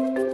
[0.00, 0.29] thank you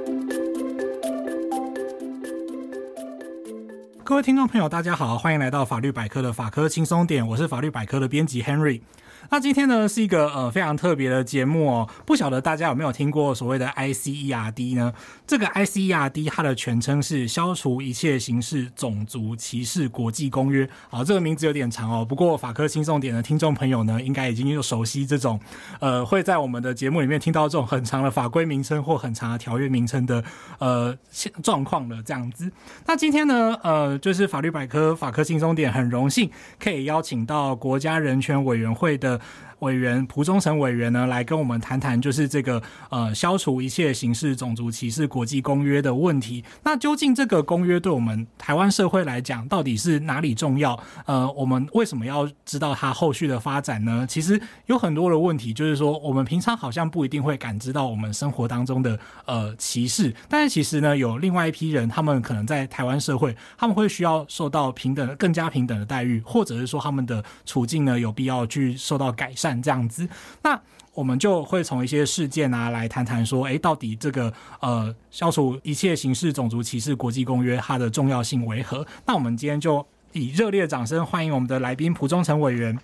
[4.06, 8.80] 各位听众朋友，大家好，欢迎来到法律百科的法科轻松点，我是法律百科的编辑 Henry。
[9.29, 14.93] 那今天呢是一个呃非常特别的节目哦，不晓得大家有没有听过所谓的 ICERD 呢？
[15.27, 20.68] 这个 ICERD 它的全称是消除一切形式种族歧视国际公约。
[20.88, 25.41] 好，这个名字有点长哦，不过法科轻松点的听众朋友呢，应该已经又熟悉这种
[25.80, 30.23] 呃会在我们的节目里面听到这种很长的法规名称或很长的条约名称的
[30.61, 30.96] 呃
[31.43, 32.00] 状况了。
[32.04, 32.48] 这样子，
[32.86, 39.20] 那今天呢呃就是法律百科法科轻松点很荣幸可以邀请到国家人权委员会的。
[39.60, 46.45] 委员蒲忠诚委员呢，来跟我们谈谈，就是这个呃，消除一切形式种族歧视国际公约的问题。
[46.62, 50.79] 那究竟这个公约对我们台湾社会来讲，到底是哪里重要？
[51.06, 54.06] 呃，我们为什么要知道它后续的发展呢？
[54.06, 69.45] 其实有很多的问题，就是说我们平常好像不一定会感知到我们生活当中的呃歧视，但是其实呢，有另外一批人，他们可能在台湾社会，他们会需要受到平等、更加平等的待遇，或者是说他们的处境呢，有必要去受到改善。
[69.61, 70.08] 这样子，
[70.42, 70.58] 那
[70.94, 78.86] 我们就会从一些事件啊来谈谈说，诶，到底这个呃消除一切形式种族歧视国际公约它的重要性为何？
[79.05, 82.78] 那我们今天就以热烈的掌声欢迎我们的来宾蒲忠诚委员。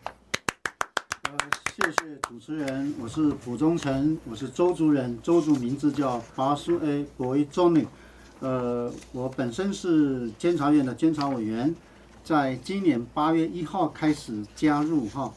[1.22, 1.32] 呃，
[1.74, 7.86] 谢谢主持人，我是蒲忠诚，我是周族人，周族名字叫巴苏 A 博伊宗尼。
[8.40, 11.74] 呃，我本身是监察院的监察委员，
[12.22, 15.32] 在今年八月一号开始加入哈。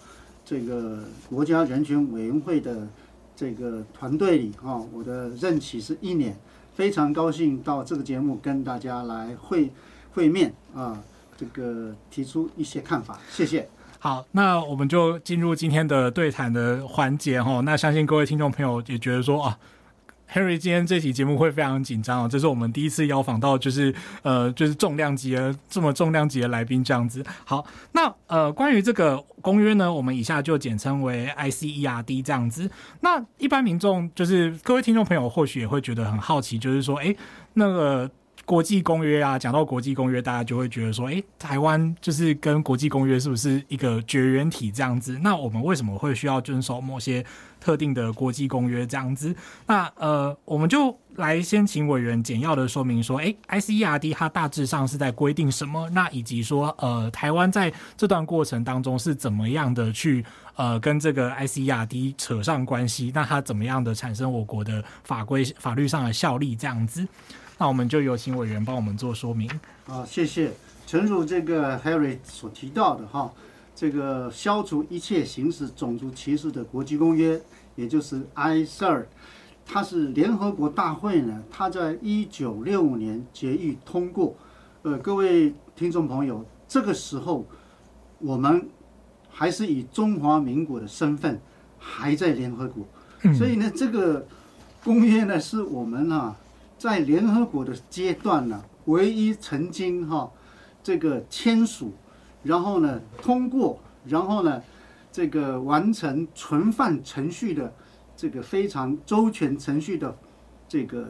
[0.46, 2.88] 这个国家人权委员会的
[3.36, 6.38] 这个团队里哈，我的任期是一年，
[6.76, 9.72] 非常高兴到这个节目跟大家来会
[10.14, 11.04] 会面啊，
[11.36, 13.68] 这个提出一些看法，谢谢。
[14.00, 17.62] 好，那我们就进入今天的对谈的环节哈。
[17.62, 19.58] 那相信各位听众朋友也觉得说啊。
[20.32, 27.24] Henry 今天这期节目会非常紧张哦，这是我们第一次邀访到，就是呃，就是重量级的这么重量级的来宾这样子。
[27.44, 32.70] 好，那呃，关于这个公约呢，我们以下就简称为 ICERD 这样子。
[33.02, 37.16] 那一般民众就是各位听众朋友或许也会觉得很好奇，就是说，哎，
[37.54, 38.10] 那个。
[38.44, 45.18] 国际公约啊，讲到国际公约，大家就会觉得说，诶，台湾就是跟国际公约是不是一个绝缘体这样子？
[45.24, 47.26] 那我们为什么会需要遵守某些
[47.66, 49.36] 特定的国际公约这样子？
[49.66, 55.90] 那呃，我们就来先请委员简要的说明说，诶，ICERD 它大致上是在规定什么？
[55.90, 60.24] 那以及说，呃，台湾在这段过程当中是怎么样的去
[60.56, 63.12] 呃跟这个 ICERD 扯上关系？
[63.16, 67.08] 那它怎么样的产生我国的法规法律上的效力这样子？
[67.58, 69.50] 那我们就有请委员帮我们做说明。
[69.88, 70.52] 啊，谢谢。
[70.86, 73.32] 诚如这个 Harry 所提到的哈，
[73.76, 77.42] 这个消除一切形式种族歧视的国际公约，
[77.76, 79.06] 也就是 ICERD，
[79.66, 84.36] 它是联合国大会呢，它在一九六五年决议通过。
[84.84, 87.46] 呃，各位听众朋友，这个时候
[88.20, 88.70] 我们
[89.30, 91.40] 还是以中华民国的身份
[91.78, 92.86] 还在联合国，
[93.34, 94.26] 所以呢，这个
[94.84, 96.36] 公约呢是我们啊。
[96.78, 100.30] 在联合国的阶段呢，唯一曾经哈
[100.84, 101.94] 这个签署，
[102.44, 104.62] 然后呢通过，然后呢
[105.16, 107.74] 这个完成存放程序的
[108.18, 110.14] 这个非常周全程序的
[110.68, 111.10] 这个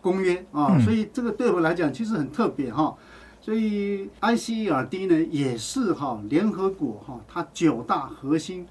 [0.00, 2.96] 公约啊，所以这个对我来讲其实很特别哈。
[3.42, 8.66] 所以 ICERD 呢也是哈联合国哈它九大核心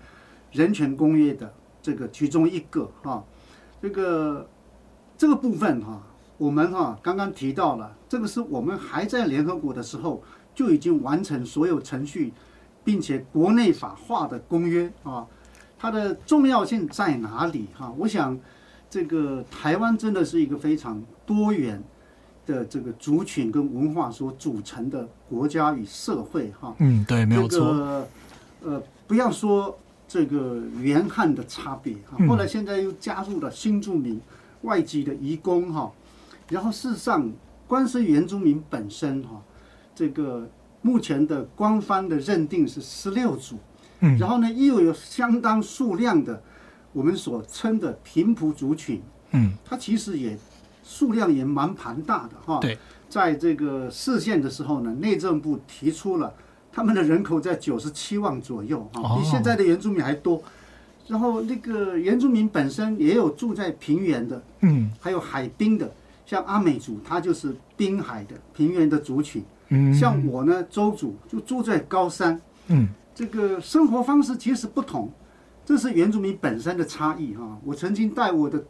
[0.52, 3.24] 人权公约的这个其中一个哈，
[3.80, 4.50] 这个
[5.16, 6.02] 这个部分哈。
[6.40, 10.24] 我们哈刚刚提到了，这个是我们还在联合国的时候
[10.56, 12.34] 就已经完成所有程序，
[12.84, 15.26] 并且国内法化的公约啊，
[15.78, 17.94] 它的重要性在哪里哈？
[17.98, 18.38] 我想，
[18.90, 21.82] 这个台湾真的是一个非常多元
[22.46, 26.76] 的这个族群跟文化所组成的国家与社会哈。
[26.80, 27.60] 嗯，对，没有错。
[27.60, 28.08] 这个
[28.64, 29.78] 呃，不要说
[30.08, 34.20] 这个原汉的差别哈，后来现在又加入了新住民、
[34.64, 35.92] 外籍的移工哈。
[36.50, 37.32] 然后，事实上，
[37.66, 39.42] 光是原住民本身哈，
[39.96, 40.46] 这个
[40.82, 43.58] 目前的官方的认定是十六组，
[44.00, 46.42] 嗯，然后呢，又有相当数量的
[46.92, 49.02] 我们所称的平埔族群，
[49.32, 50.38] 嗯，它其实也
[50.84, 52.60] 数量也蛮庞大的哈。
[52.60, 52.78] 对，
[53.10, 56.34] 在这个视线的时候呢，内政部提出了
[56.72, 60.42] 他们的人口在九十七万左右啊，比现在的原住民还多。
[61.08, 65.92] 然后那个原住民本身也有住在平原的，嗯，还有海滨的。
[66.26, 69.44] 像阿美族，它就是滨海的平原的族群。
[69.72, 72.40] 嗯，像我呢，周主就住在高山。
[72.68, 75.12] 嗯，这个生活方式其实不同，
[75.66, 77.58] 这是原住民本身的差异哈。
[77.66, 78.64] 我曾经带我的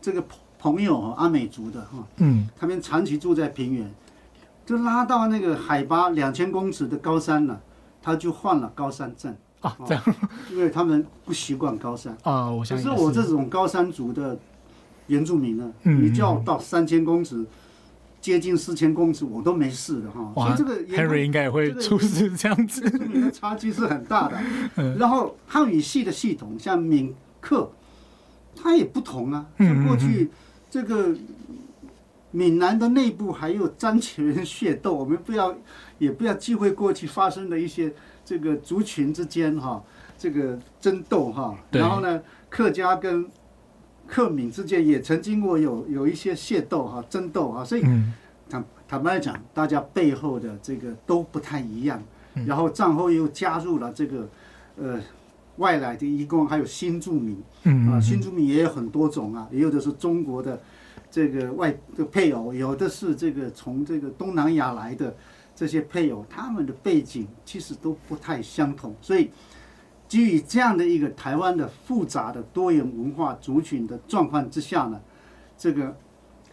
[0.00, 0.24] 这个
[0.58, 3.92] 朋友阿美族的哈，嗯，他们长期住在平原，
[4.64, 7.60] 就拉到那个海拔两千公尺的高山了，
[8.02, 10.02] 他就患了高山症啊，这样，
[10.50, 12.16] 因为他们不习惯高山。
[12.22, 12.50] 啊。
[12.50, 14.38] 我想可是我这种高山族的
[15.06, 17.44] 原住民呢，嗯，你叫到三千公尺，
[18.24, 20.32] 接近四千公尺，我都没事的哈。
[20.34, 22.80] 所以这个 Henry 应该也会出事这样子，
[23.30, 24.40] 差距是很大的。
[24.98, 27.70] 然 后汉语系的系统，像闽客，
[28.56, 30.30] 它也不同啊，像过去。
[30.70, 31.14] 这个
[32.30, 35.54] 闽南的内部还有张启人械斗，我们不要
[35.98, 37.92] 也不要忌讳过去发生的一些
[38.24, 39.84] 这个族群之间哈，
[40.16, 41.54] 这个争斗哈。
[41.70, 43.28] 然后呢，客家跟
[44.06, 47.64] 客闽之间也曾经过有有一些械斗哈，争斗哈。
[47.64, 47.82] 所以
[48.48, 52.02] 坦坦白讲，大家背后的这个都不太一样。
[52.46, 54.28] 然后战后又加入了这个
[54.76, 55.00] 呃。
[55.58, 57.40] 外来的移工，还有新住民，
[57.88, 60.60] 啊，新住民也有很多种啊，也有的是中国的
[61.08, 65.14] 这个外的配偶，有的是这个从这个东南亚来的
[65.54, 69.30] 这些配偶，他们的背景其实都不太相同，所以
[70.08, 75.00] 基于这样的一个台湾的复杂的多元文化族群的状况之下呢，
[75.56, 75.96] 这个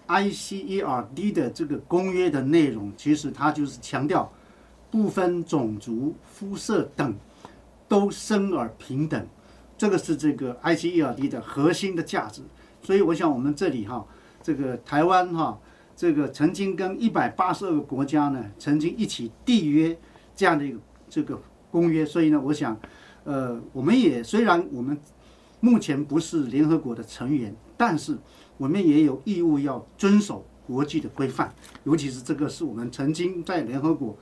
[0.07, 4.31] ICERD 的这个公约的内容，其实它就是强调
[4.89, 7.15] 不分种族、肤色等。
[7.87, 9.27] 都生而平等，
[9.77, 12.41] 这个是这个 ICERD 的核心的价值。
[12.81, 14.07] 所以我想我们这里哈，
[14.41, 15.59] 这个台湾哈，
[15.93, 19.93] 这个曾经跟一百八十二个国家呢，曾经一起缔约
[20.33, 21.37] 这样的一个这个
[21.69, 22.05] 公约。
[22.05, 22.79] 所以呢，我想，
[23.23, 24.97] 呃，我们也虽然我们
[25.59, 28.17] 目前不是联合国的成员，但是
[28.57, 31.53] 我们也有义务要遵守国际的规范，
[31.83, 34.17] 尤其是这个是我们曾经在联合国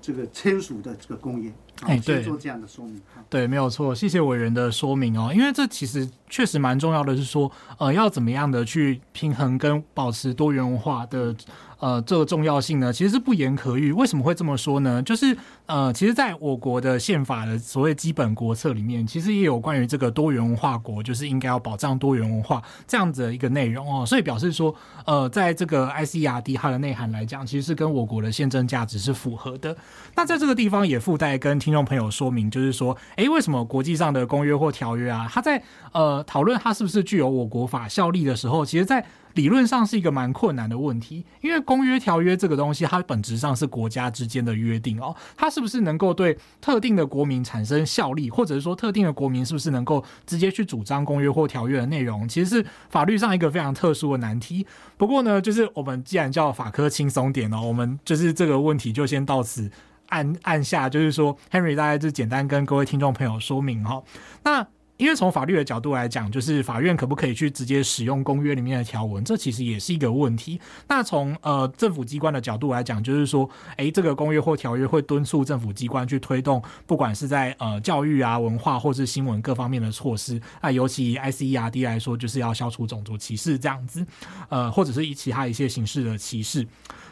[0.00, 1.52] 这个签署的这个公约。
[1.82, 11.34] 哎，对，做这样的说明，对，没有错，谢谢委员的说明哦，因为这其实确实蛮重要的，是说，呃，要怎么样的去平衡跟保持多元文化的。
[11.80, 13.92] 呃，这个重要性呢，其实是不言可喻。
[13.92, 15.02] 为什么会这么说呢？
[15.02, 15.36] 就是
[15.66, 24.06] 呃，其实，在我国的宪法的所谓基本国策里面，其实也有关于这个多元文化国，就是应该要保障多元文化这样子的一个内容哦。
[24.06, 24.74] 所以表示说，
[25.04, 29.76] 呃，在这个 ICERD 它的内涵来讲，其实是跟我国的宪政价值是符合的。
[30.14, 35.62] 那在这个地方也附带跟听众朋友说明，就是说，诶，为什么国际上的公约或条约啊，它在
[35.92, 39.02] 呃讨论它是不是具有我国法效力的时候，其实，在
[39.32, 54.66] 理论上是一个蛮困难的问题，因为公约条约这个东西，它本质上是国家之间的约定哦，它是不是能够对特定的国民产生效力，或者是说特定的国民是不是能够直接去主张公约或条约的内容，其实是法律上一个非常特殊的难题。
[54.98, 59.70] 不过呢，就是我们既然叫法科轻松点哦，我们就是这个问题就先到此
[60.14, 64.02] 按按下，就是说 Henry 大概就简单跟各位听众朋友说明哈，
[64.44, 64.66] 那。
[64.96, 70.60] 因为从法律的角度来讲，就是法院可不可以去直接使用公约里面的条文，这其实也是一个问题。
[70.86, 80.40] 那从呃政府机关的角度来讲，就是说，诶，这个公约或条约会敦促政府机关去推动，不管是在呃教育啊、文化或是新闻各方面的措施。
[80.62, 84.06] 那尤其以 ICERD 来说，就是要消除种族歧视这样子，
[84.48, 86.64] 呃，或者是以其他一些形式的歧视。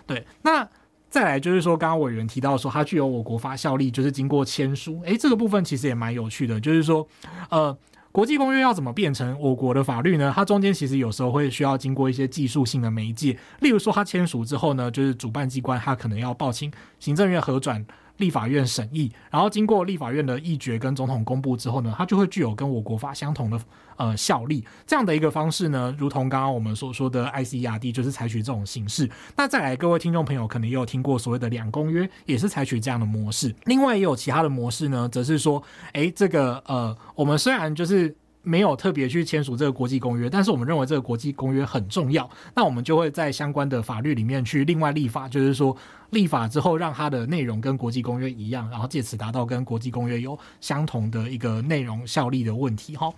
[0.07, 0.67] 对，那。
[1.13, 5.03] 再来就是说，刚刚委员提到说，它具有我国法效力，就是经过签署。
[5.05, 7.07] 诶，这个部分其实也蛮有趣的，就是说，
[7.51, 7.77] 呃，
[8.11, 10.33] 国际公约要怎么变成我国的法律呢？
[10.35, 17.85] 它中间其实有时候会需要经过一些技术性的媒介，例如说，它签署之后呢，就是主办机关它可能要报请行政院核转。
[18.23, 23.61] 立法院审议，然后经过立法院的议决跟总统公布之后呢，它就会具有跟我国法相同的
[23.97, 24.65] 呃效力。
[24.87, 29.11] 这样的一个方式呢，如同刚刚我们所说的 ICERD 就是采取这种形式。
[29.37, 33.53] 那再来，各位听众朋友可能也有听过所谓的两公约，也是采取这样的模式。
[33.65, 35.61] 另外也有其他的模式呢，则是说，
[35.93, 38.15] 哎，这个呃，我们虽然就是。
[38.43, 45.77] 没有特别去签署这个国际公约，但是我们认为这个国际公约很重要，那我们就会在相关的法律里面去另外立法，就是说
[46.11, 52.97] 立法之后让它的内容跟国际公约一样，然后借此达到跟国际公约有相同的一个内容效力的问题。
[52.97, 53.13] 哈，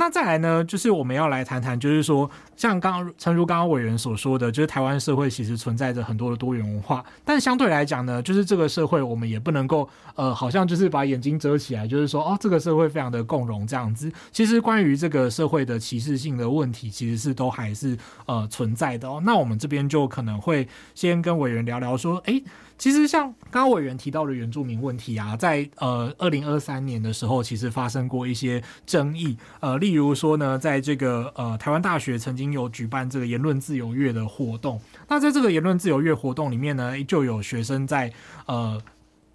[0.00, 14.10] 那再来呢，就是我们要来谈谈，就是说像刚刚诚如刚刚委员所说的，就是台湾社会其实存在着很多的多元文化，但相对来讲呢，就是这个社会我们也不能够呃，好像就是把眼睛遮起来，就是说哦，这个社会非常的共荣这样子。
[14.32, 19.20] 其实关于这个社会的歧视性的问题，其实是都还是呃存在的哦。
[19.22, 22.42] 那我们这边就可能会先跟委员聊聊说，诶，
[22.80, 29.36] 其实像刚刚委员提到的原住民问题啊，在呃二零二三年的时候，其实发生过一些争议。
[29.60, 38.10] 呃，例如说呢，在这个呃台湾大学曾经有举办这个言论自由月的活动，那在这个言论自由月活动里面呢，就有学生在
[38.46, 38.80] 呃。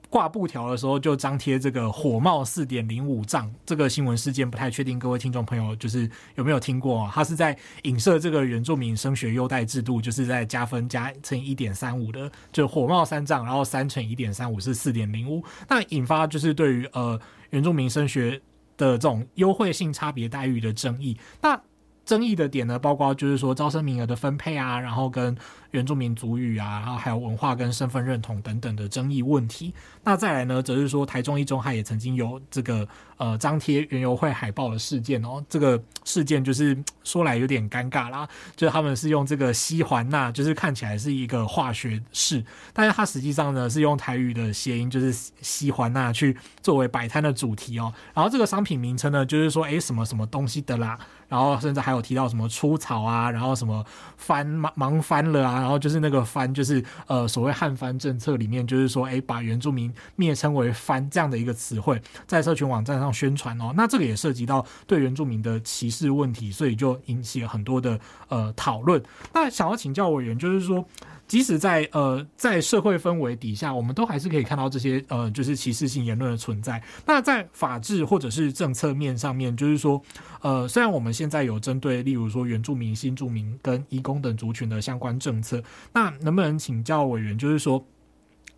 [0.10, 7.12] 挂布条的时候就张贴这个火冒四点零五丈这个新闻事件，不太确定各位听众朋友就是有没有听过啊？
[7.14, 17.20] 他是在影射这个原住民升学优待制度，就是在加分加乘一点三五的，就火冒三丈，然后三乘一点三五是四点零五，那引发就是对于呃
[17.50, 18.40] 原住民升学
[18.78, 21.60] 的这种优惠性差别待遇的争议，那。
[22.06, 25.36] 争议的点呢，包括就是说招生名额的分配啊，然后跟
[25.72, 29.74] 原住民族语啊，然后还有文化跟身份认同等等的争议问题。
[30.04, 35.44] 那再来呢，则是说台中一中它也曾经有这个呃张贴园游会海报的事件哦。
[35.50, 47.92] 这个事件就是说来有点尴尬啦，就是他们是用这个西环钠，就是看起来是一个化学式，但是它实际上呢是用台语的谐音，就是西环钠去作为摆摊的主题哦。
[48.14, 50.98] 然后这个商品名称呢，就是说诶什么什么东西的啦。
[51.28, 53.86] 然后甚至还有提到什么出草啊，然后什么
[54.18, 69.02] 翻忙忙翻了啊，然后就是那个翻，就是呃所谓汉翻政策里面，就是说哎把原住民蔑称为翻这样的一个词汇，在社群网站上宣传哦，那这个也涉及到对原住民的歧视问题，所以就引起了很多的呃讨论。
[69.34, 70.86] 那想要请教委员，就是说。
[71.28, 76.82] 即使在呃在社会氛围底下，我们都还是可以看到这些呃就是歧视性言论的存在。
[77.06, 80.02] 那在法制或者是政策面上面，就是说
[80.42, 87.84] 呃虽然我们现在有针对例如说原住民、新住民跟移工等族群的相关政策，那能不能请教委员，就是说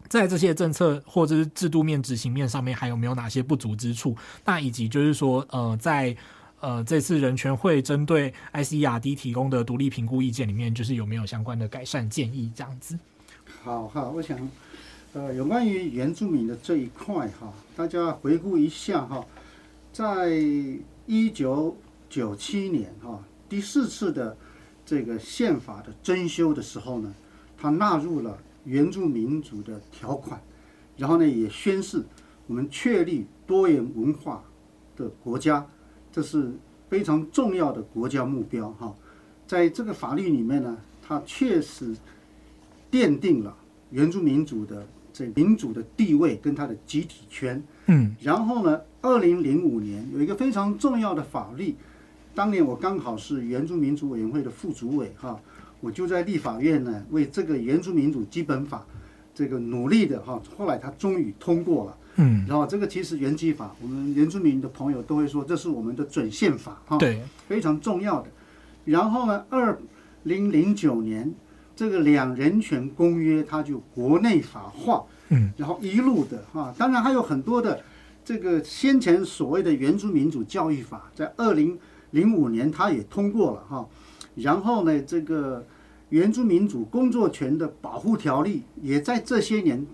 [0.09, 4.15] 在这些政策或者是制度面执行面上面，还有没有哪些不足之处？
[4.43, 6.15] 那以及就是说呃在。
[6.59, 12.97] 呃，这次人权会针对 ICRD 提供的独立评估意见里面，就是有没有相关的改善建议这样子？
[13.63, 14.37] 好好，我想，
[15.13, 19.23] 呃，有关于原住民的这一块哈，大家回顾一下哈，
[19.93, 20.31] 在
[21.05, 21.77] 一九
[22.09, 24.35] 九七年哈第四次的
[24.83, 27.13] 这个宪法的增修的时候呢，
[27.55, 28.35] 它纳入了
[28.65, 30.41] 原住民族的条款，
[30.97, 32.03] 然后呢也宣示
[32.47, 34.43] 我们确立多元文化
[34.95, 35.63] 的国家。
[36.17, 36.51] 这是
[36.89, 38.91] 非常重要的国家目标哈，
[39.45, 41.95] 在这个法律里面呢，它确实
[42.91, 43.55] 奠定了
[43.91, 44.83] 原住民族的
[45.13, 47.61] 这民主的地位跟它的集体权。
[47.85, 51.75] 嗯，然后呢，二零零五年有一个非常重要的法律，
[52.33, 55.39] 当年我刚好是原住民族委员会的副主委哈，
[55.81, 58.83] 我就在立法院呢为这个原住民主基本法
[59.37, 61.97] 这个努力的哈，后来他终于通过了。
[62.15, 68.27] 嗯，然后这个其实原基法，我们原住民的朋友都会说，这是我们的准宪法哈，对，非常重要的。
[68.85, 69.77] 然后呢，二
[70.23, 71.31] 零零九年
[71.75, 77.79] 这个两人权公约它就国内法化，嗯，然后一路的哈，当然还有很多的
[78.25, 81.77] 这个先前所谓的原住民主教育法，在二零
[82.09, 83.87] 零五年它也通过了哈，
[84.33, 85.63] 然后呢，这个
[86.09, 89.85] 原住民主工作权的保护条例也在这些年。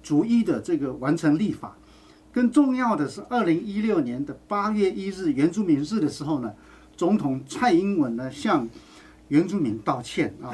[0.00, 1.76] 逐一的这个完成立法，
[2.32, 6.50] 更重要的是，二零一六年的八月一日原住民日的时候呢，
[6.96, 8.66] 总统蔡英文呢向
[9.26, 10.50] 原住民道歉啊，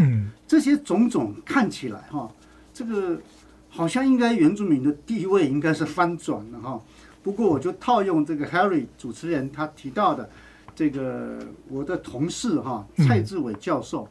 [0.48, 2.28] 这些种种看起来哈，
[2.72, 3.20] 这个
[3.68, 6.80] 好像应该原住民的地位应该是翻转了哈。
[7.22, 10.28] 不过我就套用这个 Harry 主持人他提到的
[10.74, 14.08] 这个我的同事哈蔡志伟教授，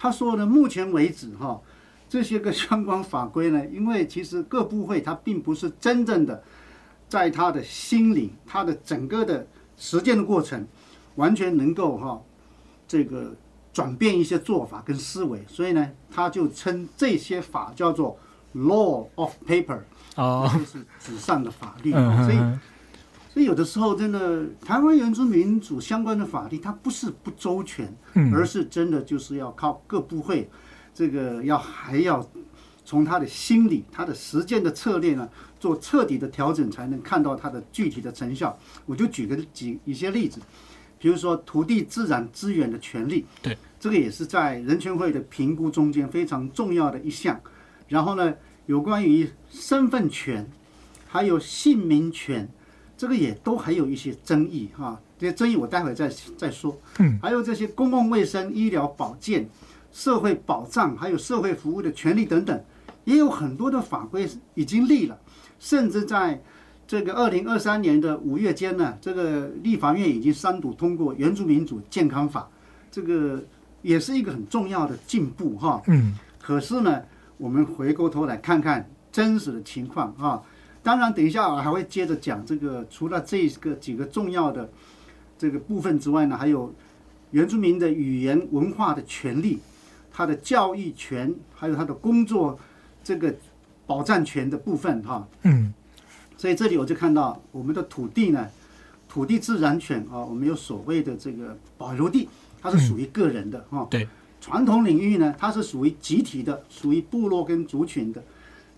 [0.00, 1.60] 他说呢，目前为止哈。
[2.08, 6.42] 这些个相关法规呢， 因为其实各部会它并不是真正的
[7.08, 10.66] 在他的心里，他的整个的实践的过程，
[11.14, 12.20] 完全能够哈
[12.88, 13.32] 这个
[13.72, 18.18] 转变一些做法跟思维，所以呢，他就称这些法叫做
[18.56, 19.78] law of paper，
[20.16, 21.92] 哦，就是纸上的法律。
[21.92, 22.38] 所以，
[23.32, 27.94] 所以有的时候真的台湾原住民主相关的法律，它不是不周全，
[28.34, 30.50] 而是真的就是要靠各部会。
[30.92, 32.28] 这个要还要
[32.84, 35.28] 从他的心理、他的实践的策略呢，
[35.60, 38.58] 做彻底的调整，才能看到他的具体的成效。
[38.84, 40.40] 我就举个几一些例子，
[40.98, 47.40] 比如说土地自然资源的权利，对，这个也是在人权会的评估中间非常重要的一项。
[47.86, 48.34] 然后呢，
[48.66, 50.50] 有关于身份权，
[51.06, 52.48] 还有姓名权，
[53.00, 55.00] 这个也都还有一些争议哈。
[55.18, 56.78] 这些争议我待会再再说。
[56.98, 59.48] 嗯，还有这些公共卫生、医疗保健。
[59.90, 62.64] 社会保障还有社会服务的权利等等，
[63.04, 65.18] 也有很多的法规已经立了，
[65.58, 66.40] 甚至在
[66.86, 72.42] 这个二零二三年的五月间呢，这个立法院已经三读通过《原住民族健康法》，
[72.92, 73.42] 这个
[73.82, 75.82] 也是一个很重要的进步哈。
[75.88, 76.14] 嗯。
[76.38, 77.02] 可是呢，
[77.38, 80.40] 我们回过头来看看真实的情况啊。
[80.82, 84.70] 当然，等一下我还会接着讲这个，除了这个几个重要的
[85.38, 86.74] 这个部分之外呢，还有
[87.30, 89.58] 原住民的语言文化的权利。
[90.12, 92.58] 他的教育权，还有他的工作
[93.02, 93.32] 这个
[93.86, 95.72] 保障权的部分，哈，嗯，
[96.36, 98.46] 所以这里我就看到我们的土地呢，
[99.08, 102.28] 土地自然权啊，我们有所谓的这个保留地，
[102.60, 103.86] 它是属于个人的哈。
[103.88, 104.06] 对。
[104.40, 108.22] 传统领域呢，它是属于集体的，属于部落跟族群的。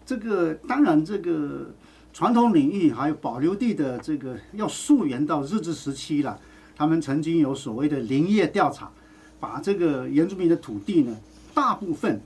[0.05, 1.73] 这个当然，这个
[2.13, 6.39] 传统领域还有保留地的这个要溯源到日治时期了。
[6.77, 8.91] 他们曾经有所谓的林业调查，
[9.39, 11.17] 把这个原住民的土地呢，
[11.55, 12.21] 大部分，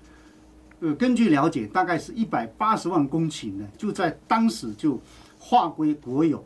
[0.81, 5.00] 呃，根据了解，大概是一百八十万公顷呢，就在当时就
[5.38, 6.45] 划归国有，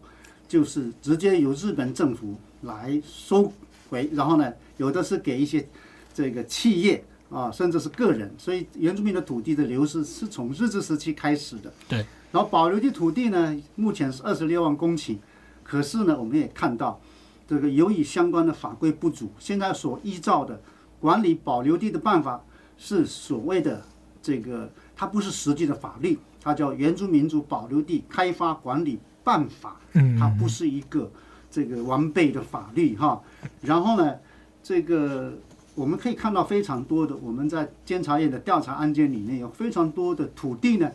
[0.48, 3.52] 就是直接由日本政府来收
[3.88, 5.66] 回，然后呢，有的是给一些。
[6.12, 11.72] 这个企业啊，甚至是个人，所以原住民的土地的流失是从日治时期开始的。
[11.88, 12.04] 对。
[12.32, 15.16] 然后保留的土地呢，目前是二十六万公顷，
[15.62, 17.00] 可是呢，我们也看到，
[17.48, 20.60] 这个由于相关的法规不足，现在所依照的
[21.00, 22.40] 管理保留地的办法
[22.78, 23.82] 是所谓的
[24.22, 29.80] 这个，它不是实际的法律，它叫《原住民族保留地开发管理办法》，
[30.18, 31.10] 它不是一个
[31.50, 33.20] 这个完备的法律哈。
[33.60, 34.14] 然后呢，
[34.62, 35.32] 这个。
[35.76, 40.90] 我们可以看到非常多的，我们在监察院的调查案件里面有非常多的土地呢，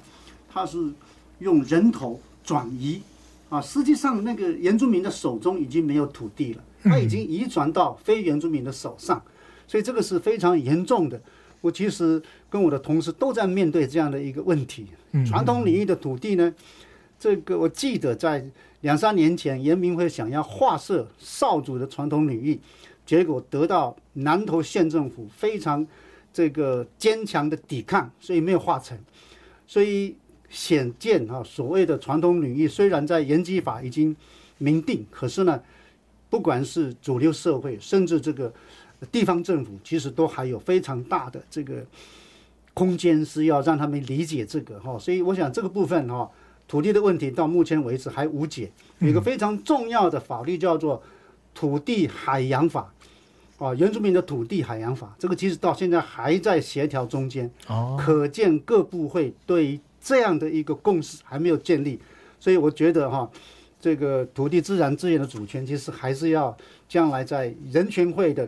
[0.51, 0.77] 它是
[1.39, 3.01] 用人头转移
[3.49, 9.21] 啊，实际上那个原住民的手中已经没有土地了，他已经移转到非原住民的手上，
[9.67, 11.21] 所以这个是非常严重的。
[11.61, 14.85] 我其实跟我的同事都在面对这样的一个问题。
[15.25, 16.53] 传统领域的土地呢，
[17.19, 18.45] 这个我记得在
[18.81, 22.59] 两三年前，原民会想要划设少主的传统领域。
[23.05, 25.85] 结果得到南投县政府非常
[26.33, 28.97] 这个坚强的抵抗，所以没有划成。
[29.67, 30.15] 所以
[30.49, 34.15] 显见啊，所谓的传统领域虽然在原基法已经
[34.57, 35.61] 明定，可是呢，
[36.29, 38.53] 不管是主流社会，甚至这个
[39.11, 41.85] 地方政府，其实都还有非常大的这个
[42.73, 44.97] 空间是要让他们理解这个哈。
[44.97, 46.29] 所以我想这个部分哈，
[46.67, 48.71] 土地的问题到目前为止还无解。
[48.99, 51.01] 有一个非常重要的法律叫做
[51.53, 52.91] 土地海洋法。
[53.57, 57.49] 啊，原住民的土地海洋法，这个其实到现在还在协调中间。
[57.67, 61.99] 哦，可见各部会对于这样的一个共识还没有建立，
[62.39, 63.27] 所以我觉得哈，
[63.81, 66.55] 这个土地自然资源的主权，其实还是要
[66.87, 68.47] 将来在人权会的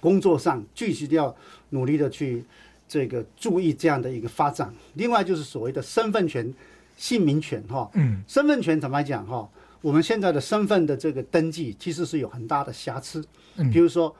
[0.00, 1.32] 工作上继续要
[1.70, 2.44] 努力的去
[2.88, 4.74] 这个注意这样的一个发展。
[4.94, 6.52] 另外就是所谓的身份权、
[6.96, 9.48] 姓名权哈，嗯，身份权怎么来讲哈？
[9.80, 13.24] 我们现在的身份的这个登记其实是有很大的瑕疵，
[13.72, 14.12] 比如说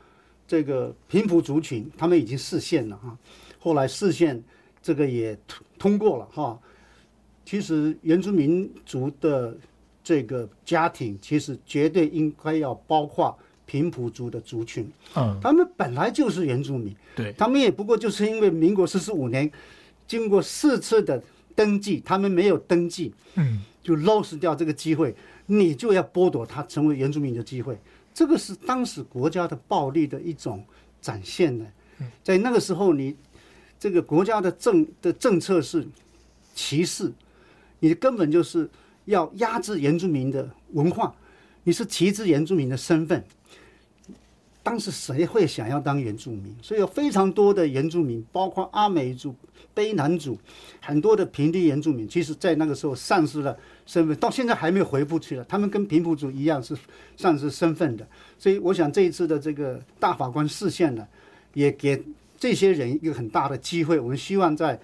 [0.46, 3.18] 这个平埔族群，他们已经视线了哈，
[3.58, 4.40] 后来释宪
[4.86, 5.36] 这个也
[5.76, 6.56] 通过了哈。
[7.44, 9.56] 其实原住民族的
[10.04, 19.50] 这个家庭，其实绝对应该要包括平埔族的族群，嗯，他们本来就是原住民，对，他们也不过就是因为民国四十五年
[20.06, 21.20] 经过四次的
[21.56, 25.12] 登记，他们没有登记，嗯，就 lose 掉这个机会。
[25.48, 27.76] 你就要剥夺他成为原住民的机会，
[28.14, 30.64] 这个是当时国家的暴力的一种
[31.00, 31.66] 展现呢。
[32.22, 33.16] 在那个时候，你
[33.78, 35.86] 这个国家的政的政策是
[36.54, 37.12] 歧视，
[37.80, 38.68] 你根本就是
[39.04, 41.14] 要压制原住民的文化，
[41.64, 43.22] 你是歧视原住民的身份。
[44.62, 46.52] 当时谁会想要当原住民？
[46.60, 49.32] 所以有非常多的原住民，包括阿美族、
[49.72, 50.36] 卑南族，
[50.80, 55.44] 很多的平地原住民，其实在那个时候丧失了身份，到现在还没有回复去了。
[55.44, 56.76] 他们跟平埔族一样是
[57.16, 58.04] 丧失身份的。
[58.40, 61.06] 所以我想这一次的这个大法官释宪呢，
[61.54, 62.02] 也给
[62.38, 63.98] 这些人一个很大的机会。
[63.98, 64.78] 我们希望在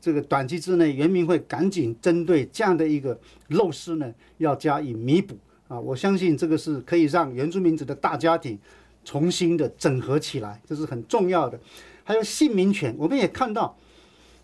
[0.00, 3.18] 这个短期之内，原民会赶紧针对这样的一个
[3.48, 5.36] 漏失呢，要加以弥补
[5.68, 5.78] 啊！
[5.78, 8.58] 我相信这个是可以让原住民族的大家庭。
[9.04, 11.58] 重新的整合起来，这是很重要的。
[12.04, 13.74] 还有姓名权，我们也看到。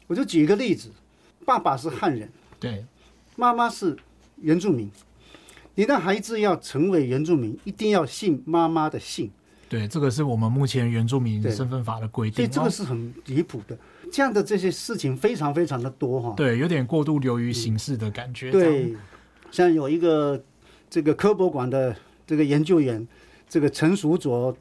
[0.07, 0.89] 我就举一个例子：
[1.45, 2.83] 爸爸是汉人，对，
[3.37, 3.95] 妈妈是
[4.41, 4.91] 原住民。
[5.75, 9.31] 你的孩子要成为原住民，一定要姓妈妈的姓。
[9.69, 12.37] 对，这个是我们目前原住民身份法的规定。
[12.37, 13.77] 所以这个是很离谱的。
[14.13, 16.35] 这样的这些事情非常非常的多哈。
[16.37, 18.51] 对，有点过度流于形式的感觉。
[18.51, 18.95] 对，
[19.51, 20.43] 像有一个
[20.89, 21.95] 这个科博馆的
[22.27, 23.07] 这个研究员。
[23.47, 24.57] 这个陈淑卓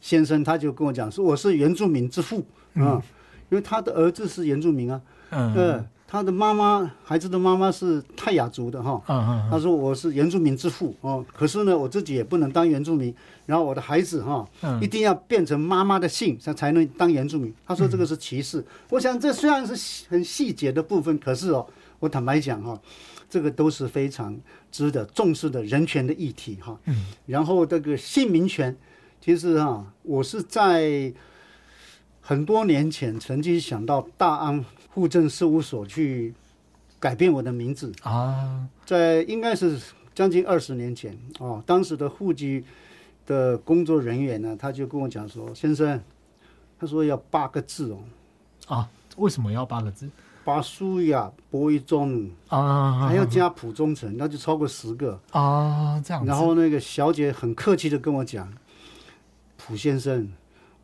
[0.00, 3.00] 先生他就跟我讲说：“我是原住民之父啊，
[3.48, 5.00] 因为他的儿子是原住民啊，
[5.30, 13.14] 嗯，呃，他的妈妈，孩子的妈妈是泰雅族的哈，嗯嗯，他说我是原住民之父哦，可是呢，我自己也不能当原住民，
[13.46, 14.48] 然后我的孩子哈，
[14.80, 17.52] 一定要变成妈妈的姓，才才能当原住民。
[17.66, 18.64] 他说这个是歧视。
[18.90, 21.66] 我想这虽然是很细节的部分，可是哦，
[21.98, 22.80] 我坦白讲哈。”
[23.26, 24.38] 这个都是非常
[24.70, 26.78] 值得重视的人权的议题哈。
[26.84, 27.06] 嗯。
[27.26, 28.76] 然后这个姓名权，
[29.20, 31.12] 其实哈，我是在
[32.20, 34.64] 很多年前曾经想到大安
[34.94, 36.32] 户政事务所去
[37.00, 39.76] 改变我的名字啊，在应该是
[40.14, 42.64] 将近二十年前哦，当时的户籍
[43.26, 46.00] 的工作人员呢，他就跟我讲说：“先生，
[46.78, 47.98] 他说要八个字哦。”
[48.68, 50.08] 啊，为什么要八个字？
[50.44, 56.24] 巴苏亚博一中啊，还要加蒲忠诚，那就超过十个啊，这样。
[56.24, 58.52] 然后那个小姐很客气的跟我讲
[59.58, 60.30] ：“普先生，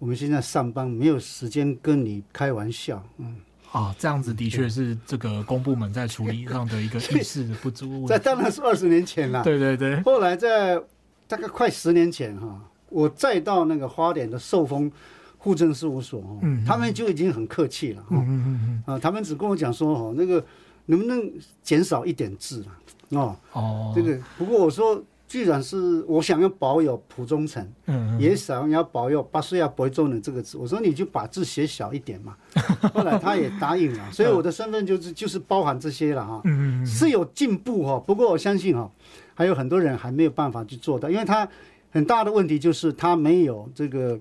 [0.01, 3.37] 我们现在上班没有时间跟你开玩笑。”嗯。
[3.73, 8.07] 啊，这样子的确是这个公部门在处理上的一个意识的不足。
[8.09, 9.43] 这当然是二十年前了。
[9.45, 10.03] 对对对。
[10.03, 10.81] 后来在
[11.29, 14.91] 大概快十年前哈，我再到那个花莲的寿丰
[15.39, 18.05] 户政事务所，嗯，他们就已经很客气了。
[18.11, 20.45] 嗯嗯嗯啊，他们只跟我讲说哦，那个
[20.87, 22.75] 能不能减少一点字啊？
[23.11, 25.03] 哦哦，这个不过我说。
[25.31, 32.37] 既然是我想要保有蒲忠诚，嗯，也想要保有巴苏亚博伊宗的这个字，我说你就把字写小一点嘛。
[32.93, 36.41] 后来他也答应了，所以我的身份就是就是包含这些了哈。
[36.47, 38.91] 嗯嗯，是有进步哈，不过我相信哈，
[39.33, 41.49] 还有很多人还没有办法去做到，因为他
[41.93, 44.19] 很大的问题就是他没有这个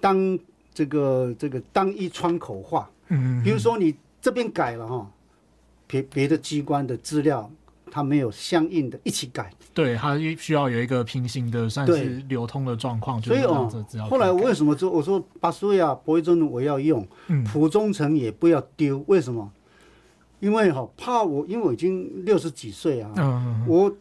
[0.00, 0.38] 当
[0.72, 2.88] 这个这个单一窗口化。
[3.08, 5.10] 嗯，比如说你这边改了哈，
[5.88, 7.50] 别别的机关的资料。
[7.94, 13.20] 它没有相应的一起改，对，它需要有一个平行的，算是流通的状况。
[13.20, 13.70] 所以哦，
[14.08, 17.06] 后来我为什么说我说巴苏亚博伊宗我要用，
[17.52, 19.04] 蒲忠诚也不要丢？
[19.08, 19.52] 为什么？
[20.40, 23.94] 因为哈怕我，因为我已经六十几岁啊，嗯、我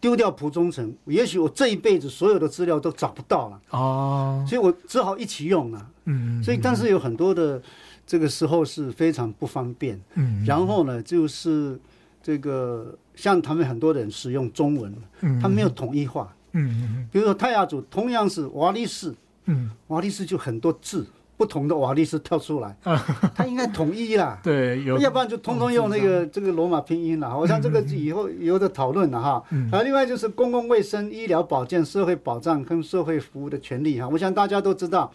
[0.00, 5.88] 丢掉蒲忠诚，也许我这一辈子所有的资料都找不到了哦，所以我只好一起用了。
[6.06, 7.62] 嗯，所以但是有很多的
[8.04, 10.00] 这个时候是非常不方便。
[10.14, 11.78] 嗯，然后呢，就是
[12.20, 12.92] 这个。
[13.20, 14.94] 像他们很多人使用中文，
[15.40, 16.34] 他没有统一化。
[16.52, 21.06] 嗯嗯，比如说泰雅族同样是瓦利斯，嗯，瓦利斯就很多字，
[21.36, 22.74] 不同的瓦利斯跳出来，
[23.34, 24.38] 他应该统一啦。
[24.42, 27.38] 对，要不然就通通用那个这个罗马拼音了。
[27.38, 29.44] 我想这个以后有的讨论了哈。
[29.70, 34.08] 还有另外就是公共卫生、医疗保健、社会保障跟社会服务的权利哈。
[34.08, 35.12] 我想大家都知道。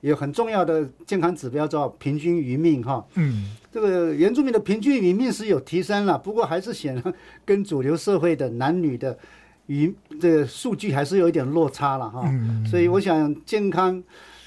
[0.00, 9.18] 有很重要的健康指标叫平均余命哈，嗯，这个原住民的平均余命是有提升了，不过还是显然跟主流社会的男女的
[9.66, 12.64] 余这个数据还是有一点落差了哈，嗯。
[12.66, 14.02] 所以我想健康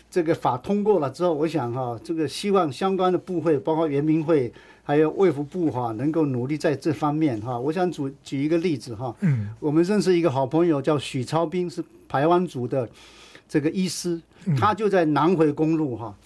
[0.09, 7.59] 这个法通过了之后，我想哈，这个希望相关的部会，包括原民会还有卫福部哈，能够努力在这方面哈。
[7.59, 12.89] 我想举举一个例子哈，嗯，我们认识一个好朋友叫许超斌，是排湾族的。
[13.53, 14.19] 这个医师，
[14.57, 16.17] 他就在南回公路哈，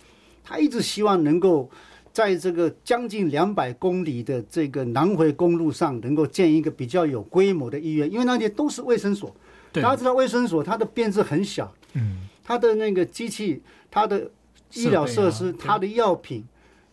[0.46, 1.70] 他一直希望能够
[2.14, 9.36] 在这个将近两百公里的这个南回公路上，能够建一个比较有规模的医院，因为那些都是卫生所。
[9.74, 13.62] 大家知道卫生所它的编制很小，嗯，它的那个机器、
[13.92, 14.32] 它的
[14.76, 16.46] 医疗设施、它的药品、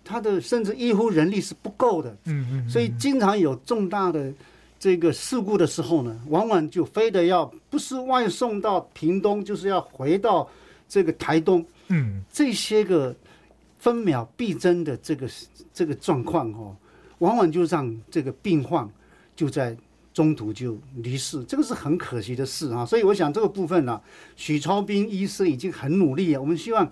[0.02, 4.34] 它的甚至医护人力是不够的，嗯嗯，所以经常有重大的。
[4.84, 10.46] 这个事故的时候呢，往往就非得要不是外送到屏东，就是要回到
[10.86, 11.64] 这个台东。
[11.88, 13.16] 嗯，这些个
[13.78, 15.26] 分秒必争的这个
[15.72, 16.76] 这个状况哦，
[17.20, 18.86] 往往就让这个病患
[19.34, 19.74] 就在
[20.12, 22.84] 中途就离世，这个是很可惜的事啊。
[22.84, 23.98] 所以我想这个部分呢，
[24.36, 26.40] 许超斌医师已经很努力了。
[26.42, 26.86] 我们希望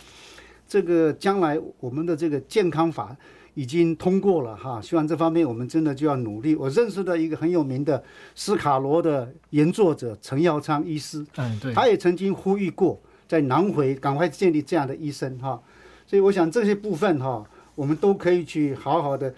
[0.67, 3.15] 这个将来我们的这个健康法。
[3.55, 6.55] 已经通过了哈，希望这方面我们真的就要努力。
[6.55, 8.03] 我认识的一个很有名的
[8.35, 15.61] 斯卡罗的原作者陈耀昌医师，嗯，对，他也曾经呼吁过在南回赶快建立这样的医生哈。
[16.07, 19.35] 所以我想这些部分哈，我们都可以去好好的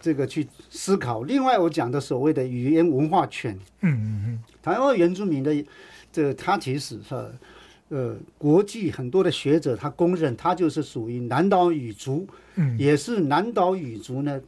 [0.00, 1.22] 这个去思考。
[1.22, 5.64] 另外，我讲的所谓的语言文化权，嗯嗯嗯，台湾原住民的
[6.12, 7.14] 这个他其实是。
[7.92, 12.24] 呃，国际很多的学者他公认，他就是属于南岛语族，
[12.60, 14.40] 嗯，也是南岛语族呢，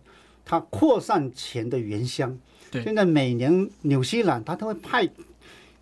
[0.44, 2.38] 它扩散前的原乡。
[2.70, 5.08] 对，现在每年纽西兰他都会派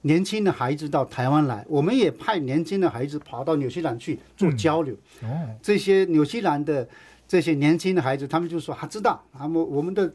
[0.02, 4.94] 年轻的孩子到台湾来，我们也派年轻的孩子跑到纽西兰去做交流。
[5.22, 5.28] 哦，
[5.60, 6.88] 这些纽西兰的
[7.28, 10.12] 这些年轻的孩子，他们就说他知道，他们我们的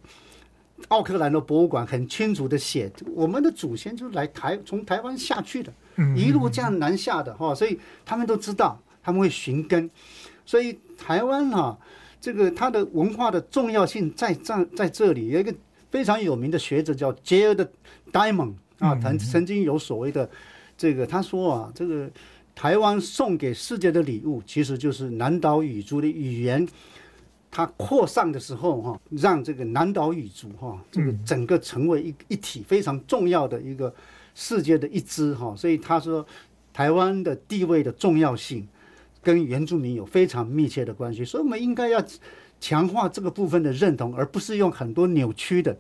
[0.90, 5.72] 奥克兰的博物馆很清楚的写，我们的祖先就来台从台湾下去的。
[6.16, 9.90] 一路这样南下的哈，所以他们都知道，他们会寻根，
[10.46, 11.78] 所以台湾哈，
[12.26, 15.28] 这个它的文化的重要性在在在这里。
[15.28, 15.54] 有一个
[15.92, 17.68] 非常有名的学者叫 Jared
[18.12, 20.28] Diamond 啊，曾曾经有所谓的
[20.76, 22.10] 这个，他说啊，这个
[22.56, 26.68] 台湾送给世界的礼物，其实就是南岛语族的语言，
[27.52, 33.94] 它扩散的时候哈，让这个南岛语族哈，这个整个成为一一体非常重要的一个。
[34.38, 36.26] 世界的一支哈，所以他说
[36.74, 38.68] 台湾的地位的重要性，
[39.26, 42.00] 跟原住民有非常密切的关系，所以我们应该要
[42.62, 45.76] 强化这个部分的认同，而不是用很多扭曲的、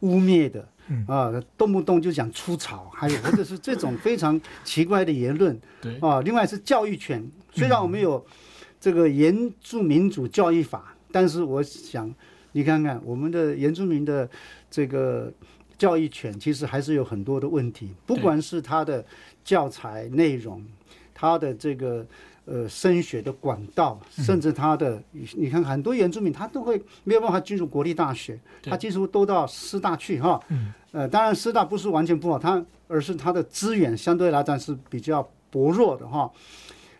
[0.00, 0.68] 污蔑的
[1.06, 5.56] 啊，动不动就讲出草，还有或者是这种非常奇怪的言论。
[5.80, 8.26] 对啊，另外是教育权，虽然我们有
[8.80, 12.12] 这个原住民主教育法，但是我想
[12.50, 14.28] 你看看我们的原住民的
[14.68, 15.32] 这个
[15.78, 19.04] 教育权，其实还是有很多的问题，不管是他的
[19.44, 20.60] 教材内容，
[21.14, 22.04] 他的这个。
[22.46, 30.40] 呃，升学的管道，甚至他的，嗯、你看很多原住民他都会没有办法进入国立大学，他几乎都到师大去哈。
[30.48, 36.28] 嗯、呃，当然师大不是完全不好，他而是他的资源相对来讲是比较薄弱的哈。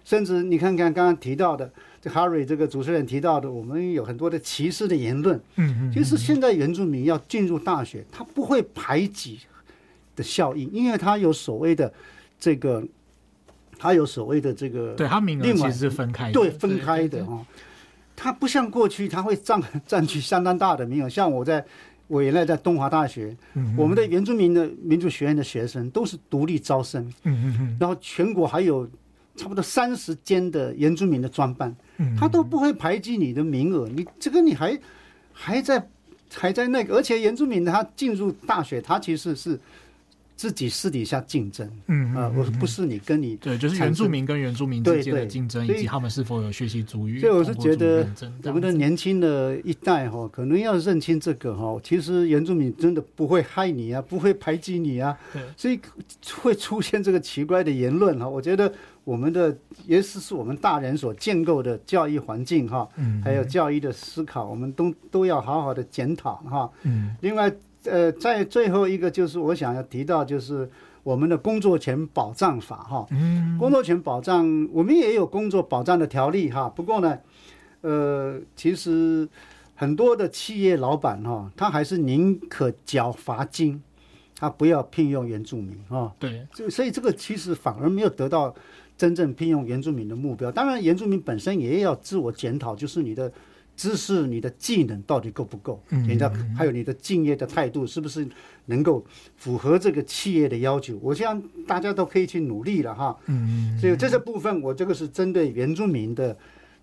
[0.04, 1.68] 甚至你看看刚刚提到的，
[2.00, 5.40] 这 Harry 这个主持人提到的，我们有很多的歧视的言论。
[5.56, 5.92] 嗯嗯。
[5.92, 9.40] 其实现在原住民要进入大学，他不会排挤
[10.14, 11.92] 的效应，因为他有所谓的
[12.38, 12.84] 这个。
[13.80, 17.46] 他有所谓的这个，对他名额其实是分开的，对分开的哈。
[18.14, 21.08] 他不像过去，他会占占据相当大的名额。
[21.08, 21.64] 像我在
[22.06, 23.34] 我原来在东华大学，
[23.78, 27.10] 我们的原住民的民族学院的学生都是独立招生，
[27.80, 28.86] 然后全国还有
[29.34, 31.74] 差不多三十间的原住民的专班，
[32.18, 33.88] 他都不会排挤你的名额。
[33.88, 34.78] 你这个你还
[35.32, 35.88] 还在
[36.34, 39.58] 还在那个，而且原住民他进入大学，他其实是。
[40.40, 47.20] 自己私底下竞争，嗯啊，我、呃、不是你跟你对，就是原住民跟原住民之间的竞争，以及他们是否有学习主语。
[47.20, 48.08] 所以我是觉得，
[48.44, 55.78] 我们的年轻的一代哈，可能要认清这个哈，其实原住民真的不会害你啊，不会排挤你啊，对，所以
[56.40, 58.26] 会出现这个奇怪的言论哈。
[58.26, 58.72] 我觉得
[59.04, 59.54] 我们的
[59.86, 66.70] 也是是我们大人所建构的教育环境哈，嗯，还有教育的思考，我们都都要好好的检讨哈。
[66.84, 67.52] 嗯，另外。
[67.84, 70.68] 呃，在最后一个就是我想要提到，就是
[71.02, 73.06] 我们的工作权保障法哈。
[73.10, 73.56] 嗯。
[73.58, 76.68] 工作权保障，我们也有工作保障的条例哈。
[76.68, 77.18] 不过呢，
[77.80, 79.26] 呃，其实
[79.74, 83.82] 很多的企业老板哈，他还是宁可缴罚金，
[84.36, 86.14] 他不要聘用原住民哈。
[86.18, 86.46] 对。
[86.68, 88.54] 所以这个其实反而没有得到
[88.98, 90.52] 真正聘用原住民的目标。
[90.52, 93.32] 当然，原住民本身也要自我检讨，就是你的。
[93.80, 95.82] 知识，你的技能到底够不够？
[95.88, 98.28] 人家还有你的敬业的态度，是不是
[98.66, 99.02] 能够
[99.38, 100.98] 符合这个企业的要求？
[101.00, 103.16] 我想大家都可以去努力了哈。
[103.24, 106.36] 嗯，所以这些部分，我这个是针对原住民的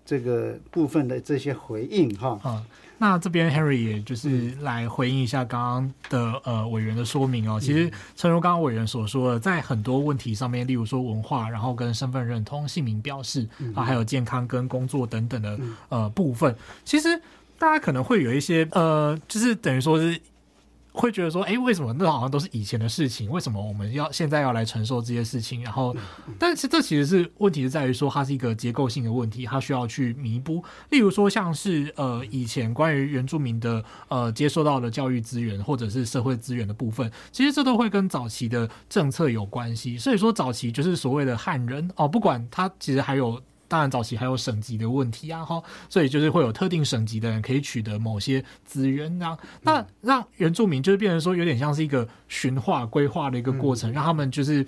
[0.04, 2.64] 这个部分的这些回应哈。
[2.98, 7.58] 那这边 Henry 也就是来回应一下刚刚的呃委员的说明哦。
[7.60, 15.58] 其实，正如刚刚委员所说的，在很多问题上面，例如说文化，然后跟身份认同、姓名表示啊，还有健康跟工作等等的
[15.88, 17.20] 呃部分，其实
[17.58, 20.20] 大家可能会有一些呃，就是等于说是。
[20.92, 23.30] 会觉得说，哎，为什么那好像都是以前的事情？
[23.30, 25.62] 为什么我们要现在要来承受这些事情？
[25.62, 25.94] 然后，
[26.38, 30.62] 但是这其实是问题是在于说，它是一个结构性的问题，它需要去弥补。
[30.90, 39.96] 例如说，像是呃以前关于原住民的呃接受到的教育资源或者是社会资源的部分，其实这都会跟早期的政策有关系。
[39.96, 43.40] 所以说，早期就是所谓的汉人哦，不管他其实还有。
[43.68, 54.66] 当然，早期还有省级的问题啊，哈，所以就是会有特定省级的人可以取得某些资源，啊，那让原住民就是变成说有点像是一个驯化规划的一个过程，让他们就是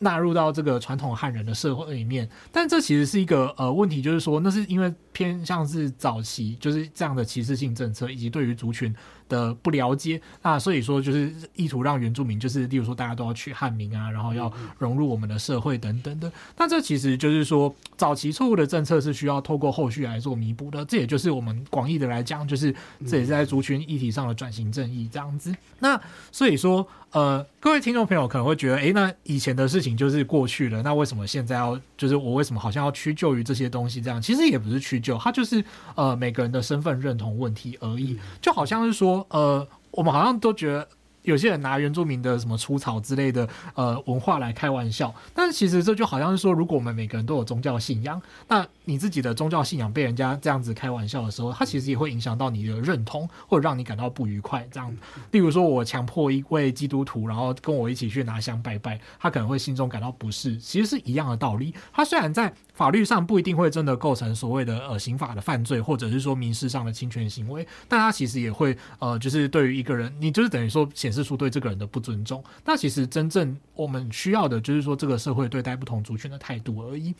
[0.00, 2.28] 纳入到这个传统汉人的社会里面。
[2.50, 8.94] 但这其实是一个呃问题，就是说那是因为偏向是早期就是这样的歧视性政策，以及对于族群
[9.28, 16.30] 的不了解，那所以说就是意图让原住民就是，例如说大家都要取汉名啊，然后要融入我们的社会等等的。
[16.56, 20.84] 那这其实就是说，早期错误的政策是需要透过后续来做弥补的。
[20.84, 22.74] 这也就是我们广义的来讲，就是
[23.06, 25.54] 这也是在族群议题上的转型正义这样子。
[25.78, 26.00] 那
[26.32, 34.02] 所以说，呃，各位听众朋友可能会觉得，诶，那以前的事情就是过去了，那为什么现在要就是我为什么好像要屈就于这些东西？
[34.02, 39.26] 这样其实也不是屈就，它就是呃每个人的身份认同问题而已，就好像是说。
[39.30, 40.88] 呃，我们好像都觉得
[41.22, 54.66] 有些人拿原住民的什么出草之类的呃文化来开玩笑，但是其实这就好像是说，如果我们每个人都有宗教信仰，那你自己的宗教信仰被人家这样子开玩笑的时候，它其实也会影响到你的认同，或者让你感到不愉快。
[54.70, 54.96] 这样，
[55.30, 61.74] 例如说我强迫一位基督徒，然后跟我一起去拿香拜拜，他可能会心中感到不适，其实是一样的道理。
[61.92, 72.42] 他虽然在法律上不一定会真的构成所谓的呃刑法的犯罪，或者是说民事上的侵权行为，但他其实也会呃，就是对于一个人，你就是等于说显示出对这个人的不尊重。
[72.64, 77.14] 那其实真正我们需要的就是说这个社会对待不同族群的态度而已。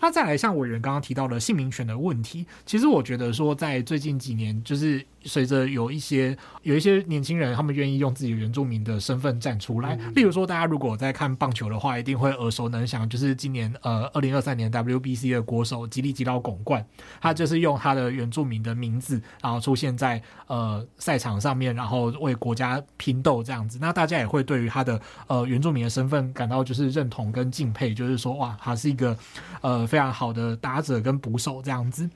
[0.00, 9.94] 那再来像委员刚刚提提到了姓名权的问题，其实我觉得说在最近几年，就是随着有一些有一些年轻人，他们愿意用自己的原住民的身份站出来。
[10.14, 16.84] 例如说，大家如果在看棒球的话，一定会耳熟能详，就是今年呃二零二三年 WBC 的国手吉利吉捞巩冠，
[17.20, 23.78] 他就是用他的原住民的名字，然后出现在呃赛场上面，然后为国家拼斗这样子。
[23.80, 29.16] 那大家也会对于他的呃原住民的身份感到就是认同跟敬佩，就是说哇，他是一个
[29.60, 32.08] 呃非常好的打者跟捕手这样子。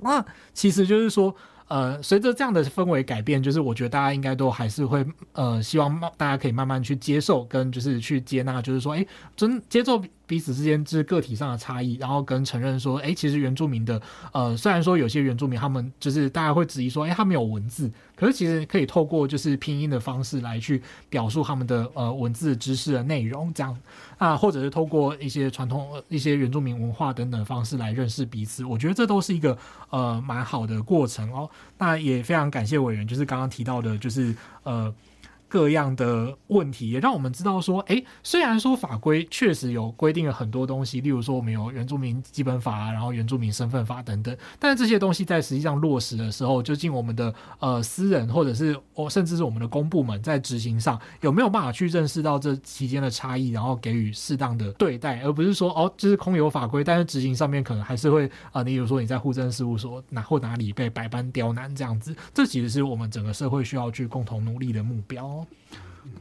[0.00, 0.24] 那
[0.54, 1.34] 其实就是说。
[1.68, 10.02] 呃，随着这样的氛围改变，就是我觉得大家应该都还是会呃，希望大家可以慢慢去接受，跟就是去接纳，就是说，哎，真接受。
[10.28, 14.00] 彼此之间是个体上的差异，然后跟承认说，哎，其实原住民的，
[14.32, 23.74] 呃，虽然说有些原住民他们就是大家会质疑说，哎，他们有文字，可是其实可以透过就是拼音的方式来去表述他们的呃文字知识的内容，这样
[24.18, 29.56] 啊，或者是透过一些传统一些原住民文化等等方式来认识彼此，我觉得这都是一个
[29.88, 31.48] 呃蛮好的过程哦。
[31.78, 34.94] 那也非常感谢委员，就是刚刚提到的，就是呃。
[35.48, 65.37] 各样的问题也让我们知道说，诶，虽然说法规确实有规定了很多东西，例如说我们有原住民基本法啊，然后原住民身份法等等，但是这些东西在实际上落实的时候，究竟我们的呃私人或者是哦甚至是我们的公部门在执行上有没有办法去认识到这期间的差异，然后给予适当的对待，而不是说哦就是空有法规，但是执行上面可能还是会啊，你比如说你在户政事务所哪或哪里被百般刁难这样子，这其实是我们整个社会需要去共同努力的目标。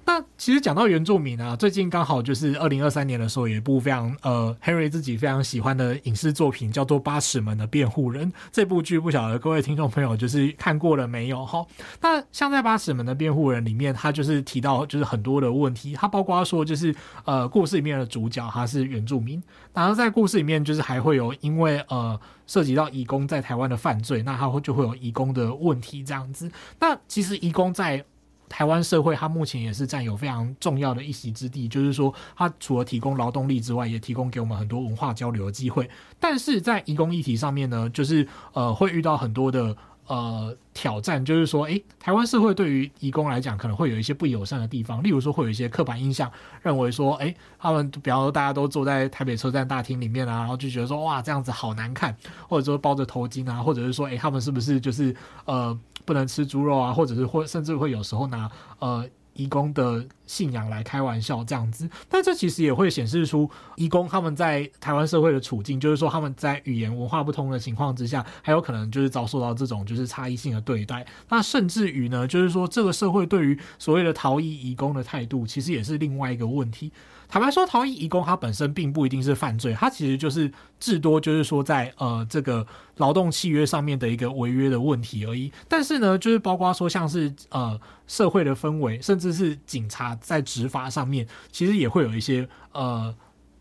[0.04, 8.32] 那其实讲到原住民啊，最近刚好就是二零二三年的时候，有一部非常呃 Henry 自己非常喜欢的影视作品，叫做《八尺门的辩护人》。
[8.52, 11.66] 这部剧不晓得各位听众朋友就是看过了没有哈？
[12.02, 16.94] 那像在《八尺门的辩护人》里面，他就是提到就是很多的问题，他包括说就是
[17.26, 19.42] 呃故事里面的主角他是原住民，
[19.74, 26.50] 然后在故事里面就是还会有因为呃涉及到移工在台湾的犯罪，那他会就会有移工的问题这样子。
[26.80, 28.04] 那其实移工在
[28.50, 31.68] 台湾社会，它目前也是占有非常重要的一席之地。
[31.68, 35.90] 就是说，它除了提供劳动力之外，也提供给我们很多文化交流的机会。
[36.20, 39.76] 但是在移工议题上面呢，就是呃，会遇到很多的
[40.08, 41.24] 呃挑战。
[41.24, 45.04] 就是说，诶，台湾社会对于移工来讲，可能会有一些不友善的地方。
[45.04, 52.16] 例如说，会有一些刻板印象，认为说，诶，他们比方说大家都坐在台北车站大厅里面啊，然后就觉得说，哇，这样子好难看，
[52.50, 55.16] 或者说包着头巾啊，或者是说，诶，他们是不是就是
[55.46, 55.78] 呃。
[56.06, 59.06] 不能吃猪肉啊，或者是或甚至会有时候拿呃
[59.38, 71.06] 移工的信仰来开玩笑这样子，但这其实也会显示出移工他们在台湾社会的处境，就是说他们在语言文化不通的情况之下，还有可能就是遭受到这种就是差异性的对待。
[71.30, 76.92] 那甚至于呢，就是说这个社会对于所谓的逃逸移工的态度，其实也是另外一个问题。
[77.30, 82.66] 坦白说，逃逸移工它本身并不一定是犯罪，它其实就是至多就是说在呃这个
[82.98, 85.52] 劳动契约上面的一个违约的问题而已。
[85.68, 93.14] 但是呢，就是包括说像是呃社会的氛围，甚至是警察在执法上面，其实也会有一些呃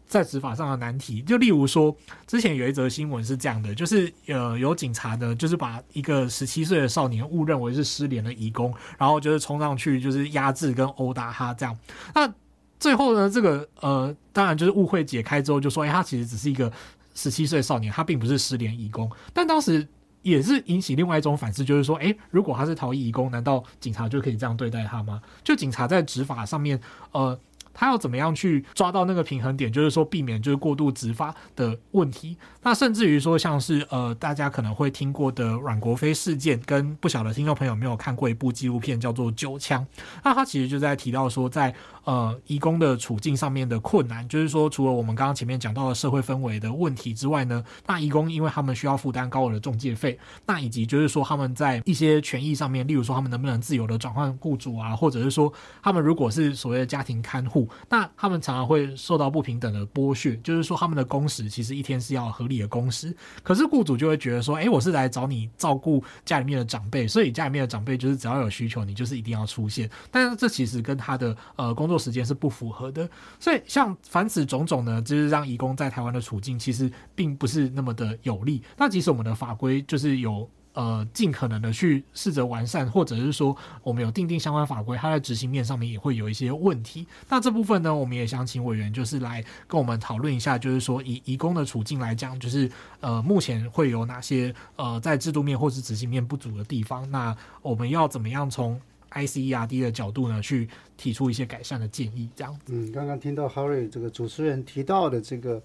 [0.06, 1.20] 在执法上的难题。
[1.22, 1.94] 就例如说，
[2.26, 11.76] 之前有一则新闻是这样的，就是呃有警察呢，就是把一个十七岁的少年误认为是失联的移工，然后就是冲上去就是压制跟殴打他这样。
[12.14, 12.32] 那
[12.78, 16.72] 最后呢，这个呃，当然就是误会解开之后，就说，哎，他其实只是一个
[17.14, 19.10] 十七岁少年，他并不是失联移工。
[19.32, 19.86] 但当时
[20.22, 25.20] 也是引起另外一种反思，就是说，哎，如果他是逃逸移工，难道警察就可以这样对待他吗？
[25.42, 26.80] 就警察在执法上面，
[27.12, 27.38] 呃。
[27.78, 32.38] 他要怎么样去抓到那个平衡点，就是说避免就是过度执法的问题。
[32.62, 39.84] 那甚至于说像是呃大家可能会听过的阮国飞事件，跟不晓得听众朋友没有看过一部纪录片叫做《九枪》。
[40.24, 57.65] 那他其实就在提到说在呃移工的处境上面的困难，就是说除了我们刚刚前面讲到的社会氛围的问题之外呢，那移工因为他们需要负担高额的中介费，那以及就是说他们在一些权益上面，例如说他们能不能自由的转换雇主啊，或者是说他们如果是所谓的家庭看护。
[57.88, 69.90] 那他们常常会受到不平等的剥削，就是说他们的工时其实一天是要合理的工时，可是雇主就会觉得说，诶，我是来找你照顾家里面的长辈，所以家里面的长辈就是只要有需求，你就是一定要出现。
[70.10, 78.62] 但是这其实跟他的呃工作时间是不符合的，所以像凡此种种呢，就是让移工在台湾的处境其实并不是那么的有利。
[78.76, 80.48] 那即使我们的法规就是有。
[80.76, 87.06] 呃，尽可能的去试着完善，或者是说我们有订定相关法规，它在执行面上面也会有一些问题。
[87.30, 92.70] 那这部分呢，我们也想请委员就是来跟我们讨论一下，就是说以移工的处境来讲，就是
[93.00, 97.10] 呃目前会有哪些呃在制度面或是执行面不足的地方？
[97.10, 98.78] 那我们要怎么样从
[99.12, 100.68] ICERD 的角度呢，去
[100.98, 102.28] 提出一些改善的建议？
[102.36, 102.54] 这样。
[102.66, 105.62] 嗯，刚刚听到 Harry 这个主持人提到的这个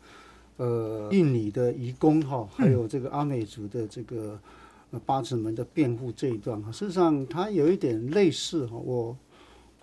[0.55, 4.39] 呃印尼的移工哈，还有这个阿美族的这个。
[5.00, 9.18] 八尺门的辩护这一段哈，事实上它有一点类似哈，我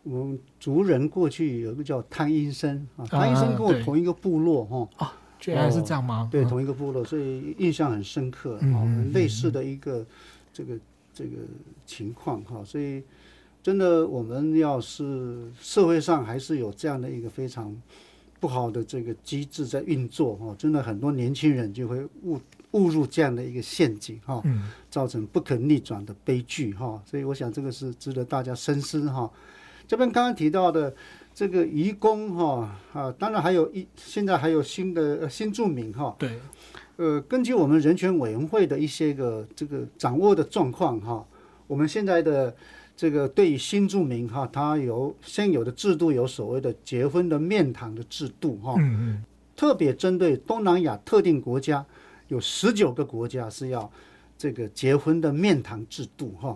[0.02, 4.88] 我们族人过去有一个叫汤医生啊，汤医生跟我同一个部落哈。
[4.96, 6.28] 啊，居然是这样吗？
[6.30, 10.04] 对，同一个部落，所以印象很深刻啊，类似的一个
[10.52, 10.78] 这个
[11.14, 11.36] 这个
[11.86, 13.02] 情况哈，所以
[13.62, 17.74] 真的我们要是社会上还是有这样的一个非常
[18.40, 22.40] 不好的这个机制在运作哈，真的很多年轻人就会误
[22.72, 24.42] 误入这样的一个陷阱哈，
[24.90, 29.30] 造成不可逆转的悲剧哈，所以我想这个是值得大家深思哈。
[29.86, 30.94] 这边刚刚提到的
[31.34, 36.38] 这个移工哈啊，当然还有一现在还有新的新住民哈，对，
[36.96, 41.26] 呃，根据我们人权委员会的一些个这个掌握的状况哈，
[41.66, 42.54] 我们现在的。
[42.98, 48.74] 这个对于新住民哈，他有现有的制度，有所谓的结婚的面谈的制度哈，
[49.54, 51.86] 特别针对东南亚特定国家，
[52.26, 53.88] 有十九个国家是要
[54.36, 56.52] 这个结婚的面谈制度哈。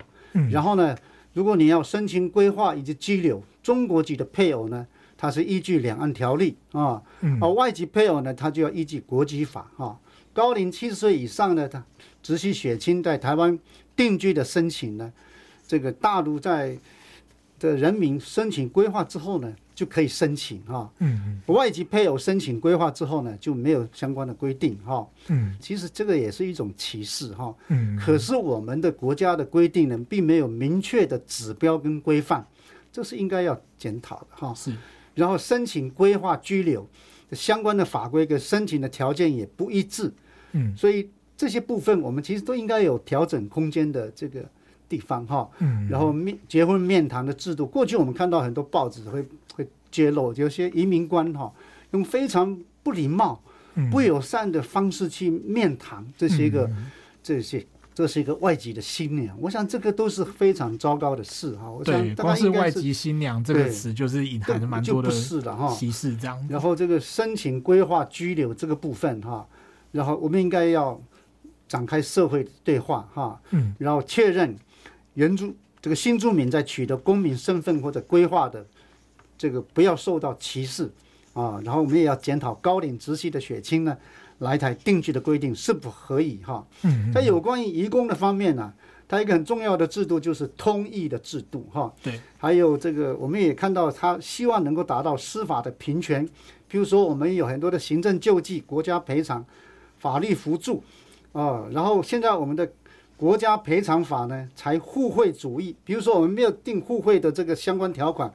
[0.51, 0.99] 然后呢，
[1.33, 4.85] 如果你要申请规划以及居留中国籍的配偶呢，
[5.17, 7.01] 他是依据两岸条例啊，
[7.41, 9.97] 而外籍配偶呢，他就要依据国籍法哈。
[10.33, 11.85] 高龄七十岁以上的他
[12.21, 13.57] 直系血亲在台湾
[13.95, 15.13] 定居的申请呢。
[15.73, 16.77] 这个大陆在
[17.59, 20.93] 的人民申请规划之后呢，就可以申请哈。
[20.99, 21.55] 嗯嗯。
[21.55, 25.09] 外籍配偶申请规划之后呢，就没有相关的规定哈。
[25.29, 25.57] 嗯。
[25.59, 27.55] 其实这个也是一种歧视哈。
[27.69, 27.99] 嗯。
[27.99, 32.47] 可是我们的国家的规定呢，并没有明确的指标跟规范，
[32.93, 34.53] 这是应该要检讨的哈。
[34.53, 34.77] 是。
[35.15, 36.87] 然后申请规划居留
[37.33, 40.13] 相关的法规跟申请的条件也不一致。
[40.53, 40.77] 嗯。
[40.77, 44.45] 所以这些部分我们其实都应该有调整空间的这个。
[44.93, 45.49] 地方哈，
[45.89, 51.51] 然后面结婚面谈的制度，过去我们看到很多报纸会会揭露，有些移民官哈
[51.93, 53.41] 用非常不礼貌、
[53.91, 56.71] 不友善的方式去面谈这些个
[57.23, 61.71] 这些，这是一个外籍的新娘，我想这个都是非常糟糕的事哈。
[61.71, 66.47] 我想光是外籍新娘这个词就是隐含着蛮多的歧视这样。
[66.51, 69.47] 然后这个申请规划居留这个部分哈，
[69.93, 71.01] 然后我们应该要
[71.67, 74.55] 展开社会对话哈，嗯然后确认。
[75.15, 78.65] 原住这个新住民在取得公民身份或者规划的
[79.37, 80.91] 这个不要受到歧视
[81.35, 83.97] 啊，然后我们也要检讨高龄直系的血亲呢
[84.39, 86.67] 来台定居的规定是否合宜哈。
[86.83, 88.73] 嗯在有关于移工的方面呢，
[89.07, 91.93] 它一个很重要的制度就是通译的制度哈。
[92.03, 96.27] 对，还有这个我们也看到他希望能够达到司法的平权，
[96.69, 99.45] 比如说我们有很多的行政救济、国家赔偿、
[99.99, 100.83] 法律扶助
[101.33, 102.73] 啊，然后现在我们的。
[103.23, 105.77] 国家赔偿法呢，才互惠主义。
[105.85, 108.29] 比如说，我们没有定互惠的这个相关条款，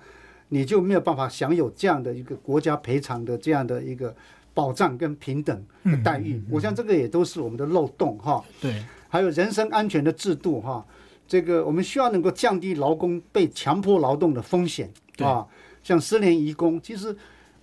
[0.48, 4.16] 你就没有办法享有这样的一个国家赔偿的这样的一个
[4.54, 6.42] 保障跟平等的待遇。
[6.50, 8.42] 我想这个也都是我们的漏洞哈。
[8.62, 10.86] 对，还有人身安全的制度哈，
[11.28, 15.46] 这个我们需要能够降低劳工被强迫劳动的风险啊。
[15.84, 17.14] 像失联移工，其实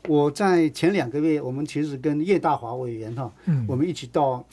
[0.08, 3.32] 我在前两个月，我们其实跟叶大华委员哈，
[3.66, 4.44] 我们一起到。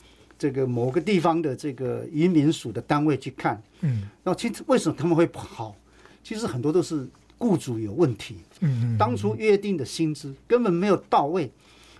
[0.41, 5.75] 这个某个地方的这个移民署的单位去看，嗯，那其实为什么他们会跑？
[6.23, 11.51] 其实很多都是雇主有问题，嗯，当初约定的薪资根本没有到位，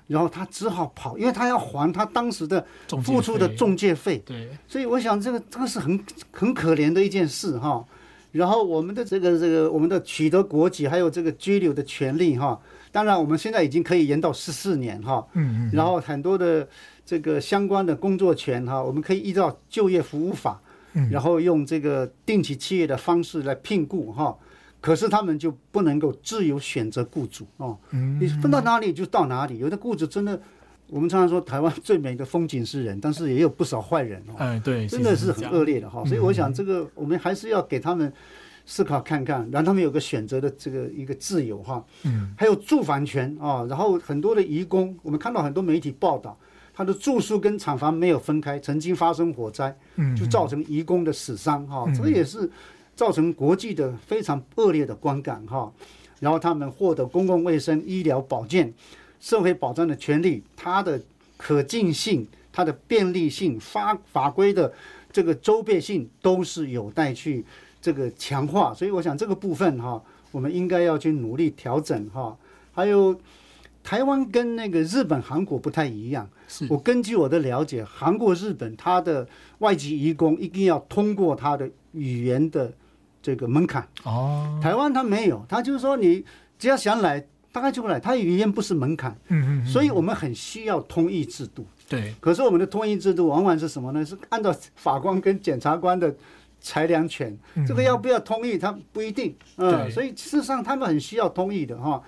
[0.08, 2.66] 然后他只好跑，因为他要还他当时的
[3.04, 7.86] 付出的中介费，对，所以我想这个这个是很很可怜的一件事哈。
[8.32, 12.60] 然后我们的这个这个我们的取得国籍还有这个居留的权利哈，
[12.92, 16.68] 当然我们现在已经可以延到十四年哈，嗯嗯，然后很多的。
[17.06, 20.62] 这个相关的工作权哈，我们可以依照就业服务法，
[21.10, 24.38] 然后用这个定期契约的方式来聘雇哈。
[24.80, 27.78] 可是他们就不能够自由选择雇主哦。
[28.20, 29.60] 你分到哪里就到哪里。
[29.60, 30.42] 有的雇主真的，
[30.88, 34.34] 我们常常说台湾最美的风景是人，但是也有不少坏人哦。
[34.40, 36.04] 哎，对，真的是很恶劣的哈。
[36.06, 38.12] 所以我想这个我们还是要给他们
[38.66, 41.86] 思考看看，让他们有个选择的这个一个自由哈。
[42.02, 42.34] 嗯。
[42.36, 46.36] 还有住房权啊，然后很多的移工，我们看到很多媒体报道。
[46.74, 49.76] 他的住宿跟厂房没有分开，曾经发生火灾，
[50.18, 52.50] 就造成移工的死伤哈，这也是
[52.96, 55.72] 造成国际的非常恶劣的观感哈。
[56.20, 58.74] 然后他们获得公共卫生、医疗保健、
[59.20, 61.00] 社会保障的权利，它的
[61.36, 64.72] 可近性、它的便利性、法法规的
[65.12, 67.44] 这个周遍性，都是有待去
[67.82, 68.74] 这个强化。
[68.74, 70.02] 所以我想这个部分哈，
[70.32, 72.38] 我们应该要去努力调整哈。
[72.72, 73.20] 还有。
[73.84, 76.30] 台湾跟那个日本、韩国不太一样。
[76.48, 79.28] 是我根据我的了解，韩国、日本，他的
[79.60, 82.72] 外籍移工一定要通过他的语言的
[83.22, 83.88] 这个门槛。
[84.04, 84.60] 哦。
[84.62, 86.24] 台湾他没有，他就是说你
[86.60, 88.00] 只要想来，大概就来。
[88.00, 91.66] 他语言不是门槛，嗯嗯，所以我们很需要通译制度。
[91.88, 94.06] 对，可是我们的通译制度往往是什么呢？
[94.06, 96.14] 是按照法官跟检察官的
[96.62, 99.36] 裁量权，这个要不要通译，他不一定。
[99.58, 102.02] 嗯，所以事实上他们很需要通译的哈。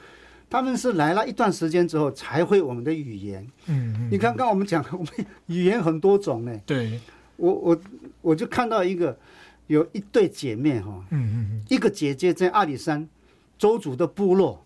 [0.54, 3.42] 他们是来了一段时间之后才会我们的语言。
[3.66, 5.08] 嗯嗯，你看刚我们讲，我们
[5.48, 6.56] 语言很多种呢。
[6.64, 7.00] 对，
[7.38, 7.82] 我我
[8.22, 9.18] 我就看到一个
[9.66, 13.10] 有一对姐妹哈，嗯嗯嗯，一个姐姐在阿里山
[13.58, 14.64] 周族的部落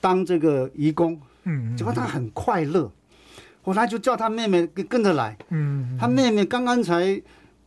[0.00, 2.88] 当这个义工，嗯，结果她很快乐，
[3.62, 7.20] 后来就叫她妹妹跟跟着来，嗯，她妹妹刚刚才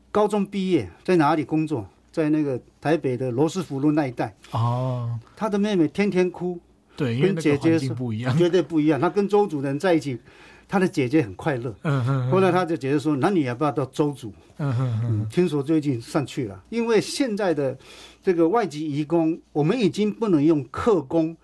[0.10, 1.86] 高中毕业，在哪里工作？
[2.14, 4.34] 在那个台北的罗斯福路那一带。
[4.52, 6.58] 哦，她的妹妹天天哭，
[6.96, 9.00] 对，跟姐姐是不一样，绝对不一样。
[9.00, 10.20] 他跟周主人在一起，
[10.68, 11.74] 他的姐姐很快乐。
[11.84, 17.78] 嗯嗯，后来他就姐姐说：“那你要不要到周主？”嗯嗯嗯，听说最近上去了，因为现在的
[18.22, 21.36] 这个外籍移工，我们已经不能用客工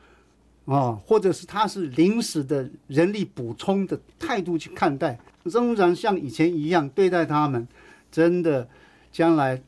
[0.66, 7.68] 啊，或者是他是临时的人力补充的态度去看待，仍然像以前一样对待他们，
[8.12, 8.70] 真的
[9.12, 9.60] 将来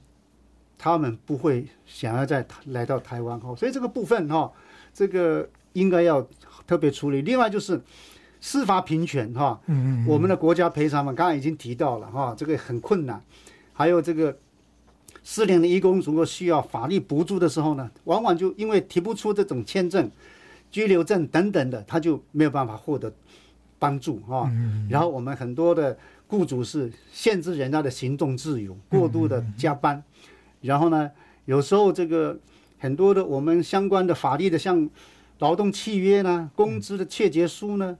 [0.77, 4.51] 他们不会想要再来到台湾哈，所以这个部分哈，
[4.93, 6.27] 这个应该要
[6.65, 7.21] 特别处理。
[7.21, 7.81] 另外就是
[8.41, 13.21] 司法平权哈，嗯嗯，我们的国家赔偿嘛，刚刚已经提到了哈，这个很困难。
[13.73, 14.37] 还有这个
[15.23, 20.09] 失联的义工，如果需要法律补助的时候呢，往往就因为提不出这种签证、
[20.69, 23.13] 居留证等等的，他就没有办法获得
[23.77, 24.51] 帮助哈。
[24.89, 25.97] 然后我们很多的
[26.27, 30.03] 雇主是限制人家的行动自由，过度的加班。
[30.61, 31.09] 然后呢，
[31.45, 32.37] 有时候这个
[32.77, 34.89] 很多的我们相关的法律的，像
[35.39, 37.97] 劳动契约呢、工资的切结书呢，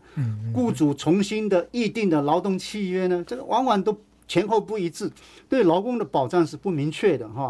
[0.54, 3.98] 雇主重新的议定的劳动契约呢，这个往往都。
[4.32, 5.10] 前后不一致，
[5.50, 7.46] 对劳工的保障是不明确的哈。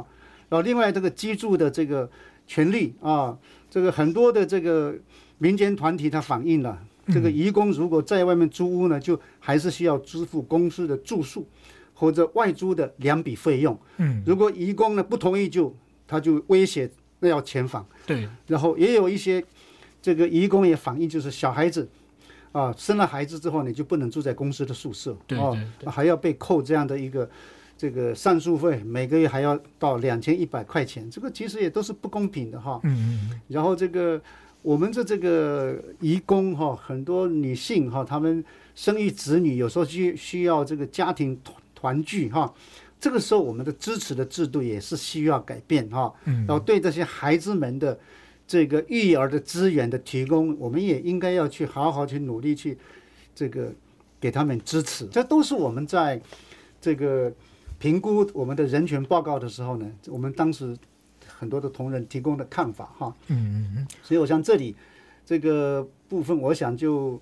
[0.47, 2.09] 然后另外这个居住的这个
[2.47, 3.37] 权利啊，
[3.69, 4.95] 这个很多的这个
[5.39, 11.45] 民间团体它反映了，这个移工如果在外面租屋呢，就还是需要支付公司的住宿
[11.93, 13.77] 或者外租的两笔费用。
[13.97, 15.75] 嗯，如果移工呢不同意，就
[16.07, 17.85] 他就威胁那要遣返。
[18.07, 19.43] 对，然后也有一些
[20.01, 21.87] 这个移工也反映，就是小孩子。
[22.51, 27.29] 啊，生了孩子之后，你就不能住在公司的宿舍，对对对哦，还要被扣这样的一个
[27.77, 32.79] 这个上诉费，每个月还要到两千一百块钱，这个其实也都是不公平的哈。
[32.85, 33.41] 嗯嗯。
[33.49, 34.19] 然后这个
[34.63, 38.43] 我们的这个移工哈，很多女性哈，她们
[38.73, 42.51] 生育子女，有时候需需要这个家庭团团聚哈，
[42.99, 46.11] 这个时候我们的支持的制度也是需要改变哈。
[46.25, 46.47] 嗯。
[46.47, 47.95] 然后对这些孩子们的。
[48.49, 52.75] 这个育儿的资源的提供，我们也应该要去好好去努力去，
[53.35, 53.71] 这个
[54.19, 55.05] 给他们支持。
[55.05, 56.19] 这都是我们在
[56.81, 57.31] 这个
[57.77, 60.75] 评估我们的人权报告的时候呢，我们当时
[61.27, 63.15] 很多的同仁提供的看法哈。
[63.27, 63.87] 嗯嗯嗯。
[64.01, 64.75] 所以我想这里
[65.23, 67.21] 这个部分，我想就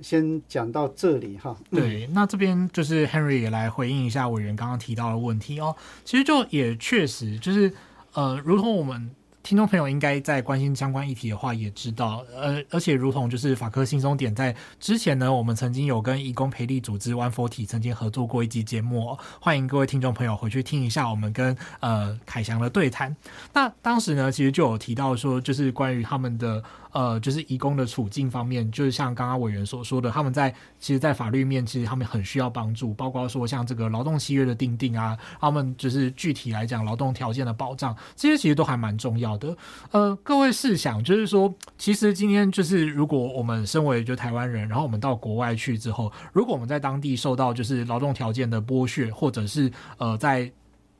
[0.00, 1.56] 先讲到这里哈。
[1.70, 5.76] 对，那这边就是 Henry 也来回应一下委员刚刚提到的问题哦。
[6.04, 7.72] 其实就也确实就是
[8.14, 9.08] 呃，如同我们。
[9.44, 23.14] 听众朋友应该在关心相关议题的话，也知道，呃，而且如同就是法科轻松点在之前呢，我们曾经有跟义工培力组织 One Forty 曾经合作过一集节目，哦，欢迎各位听众朋友回去听一下我们跟呃凯翔的对谈。
[23.52, 26.64] 那当时呢，其实就有提到说，就是关于他们的。
[26.94, 39.56] 呃，就是移工的处境方面，就是像刚刚委员所说的，他们在其实，在法律面，其实他们很需要帮助，包括说像这个劳动契约的订定啊，他们就是具体来讲劳动条件的保障，这些其实都还蛮重要的。
[39.90, 49.68] 呃，各位试想，就是说，其实今天就是如果我们身为就台湾人，然后我们到国外去之后，如果我们在当地受到就是劳动条件的剥削，或者是
[49.98, 50.48] 呃在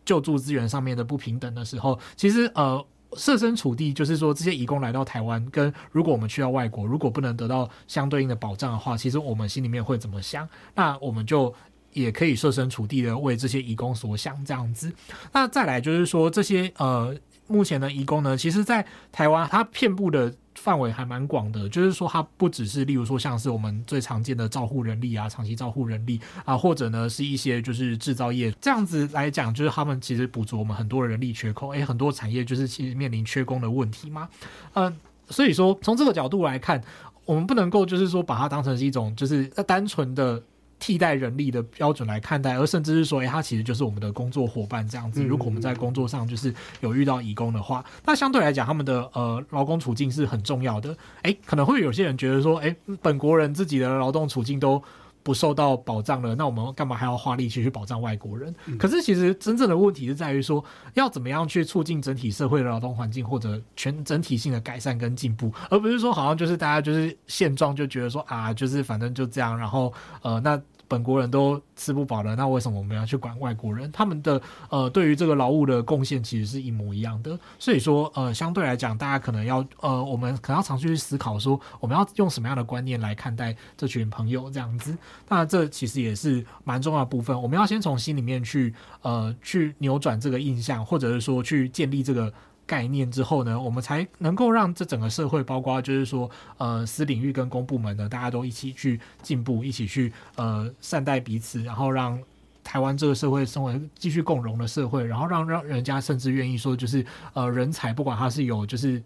[0.05, 2.84] 救助资源上面的不平等的时候，其实呃。
[3.17, 10.49] 设身处地，就是说，这些移工来到台湾，跟如果我们去到外国，如果不能得到相对应的保障的话，其实我们心里面会怎么想？
[10.75, 11.55] 那我们就
[11.93, 14.93] 也可以设身处地的为这些移工所想，这样子。
[15.33, 17.15] 那再来就是说，这些呃，
[17.47, 20.35] 目前的移工呢，其实在台湾，它遍布的。
[20.65, 34.27] 范围还蛮广的，就是说它不只是，例如说像是我们最常见的照护人力啊，长期照护人力啊，或者呢是一些就是制造业这样子来讲，就是他们其实补足我们很多的人力缺口，诶，很多产业就是其实面临缺工的问题嘛，
[34.73, 34.97] 嗯、
[35.29, 36.83] 所以说从这个角度来看，
[37.27, 40.43] 我们不能够就是说把它当成是一种就是单纯的。
[40.87, 45.24] 替代人力的标准来看待，而甚至是说，哎，他其实就是我们的工作伙伴这样子。
[45.24, 50.95] 如果我们在工作上就是有遇到义工的话，那相对来讲，他们的呃劳工处境是很重要的。
[51.22, 54.82] 哎，可能会有些人觉得说，哎，本国人自己的劳动处境都
[55.22, 58.55] 不受到保障了，那我们干嘛还要花力气去保障外国人？
[58.78, 60.62] 可是其实真正的问题是在于说，
[60.93, 70.61] 要怎么样去促进整体社会的劳动环境或者全整体性的改善跟进步，而不是说好像就是大家就是现状就觉得说啊，就是反正就这样，然后呃那。
[70.87, 73.91] 本国人都吃不饱了，那为什么我们要去管外国人？
[73.93, 77.39] 他们的呃，对于这个劳务的贡献其实是一模一样的。
[77.59, 84.97] 所以说，呃，相对来讲，大家可能要呃，我们可能要常去思考说，我们要用什么样的观念来看待这群朋友这样子。
[85.28, 87.41] 那这其实也是蛮重要的部分。
[87.41, 92.32] 我们要先从心里面去呃，去扭转这个印象，或者是说去建立这个。
[92.67, 102.19] 概念之后呢，我们才能够让这整个社会，包括就是说，呃，私领域跟公部门呢，大家都一起去进步，一起去呃善待彼此，然后让
[102.62, 107.05] 台湾这个社会成为继续共荣的社会，然后让让人家甚至愿意说，就是
[107.35, 109.03] 呃人才，不管他是有就是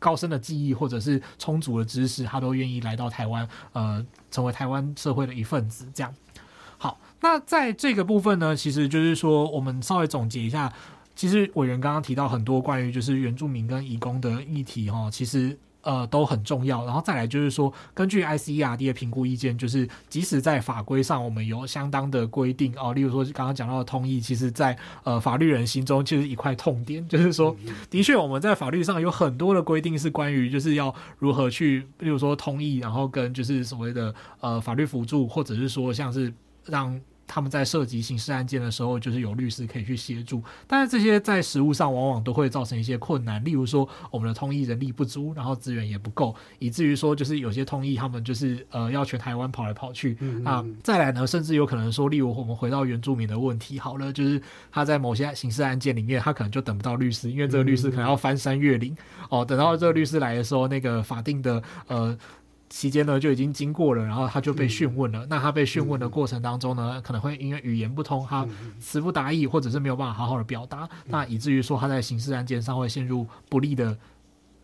[0.00, 5.86] 高深的技艺或者是充足的知识，他都愿意来到台湾，呃，成为台湾社会的一份子。
[5.94, 6.12] 这样
[6.76, 10.72] 好，那在这个部分呢，其实就是说，我们稍微总结一下。
[11.20, 16.82] 其实委员刚刚提到很多关于就是原住民跟移工的议题哈，其实呃都很重要。
[16.86, 27.54] 然后再来就是说，根据 ICERD 的评估意见，就是即使在法规上我们有相当的规定哦，例如说刚刚讲到的通译，其实在呃法律人心中就是一块痛点， 就是说
[27.90, 36.32] 的确我们在法律上有很多的规定是关于就是要如何去，例如说通译，然后跟就是所谓的呃法律辅助，或者是说像是
[36.64, 36.98] 让。
[37.32, 50.66] 他们在涉及刑事案件的时候，就是有律师可以去协助，但是这些在实务上往往都会造成一些困难，例如说我们的通译人力不足，然后资源也不够，以至于说就是有些通译他们就是呃要全台湾跑来跑去嗯嗯啊。
[50.82, 58.96] 再来呢，甚至有可能说，例如我们回到原住民的问题，好了，就是他在某些刑事案件里面，他可能就等不到律师，因为这个律师可能要翻山越岭
[59.28, 62.18] 哦，等到这个律师来的时候，那个法定的呃。
[62.70, 65.26] 期间呢就已经经过了，然后他就被讯问了。
[65.26, 68.46] 嗯、那他被讯问的过程当中呢，嗯、可能会因为语言不通，他
[68.78, 73.98] 词不达意，或者是没有办法好好的表达，嗯、那以至于说他在刑事案件上会陷入不利的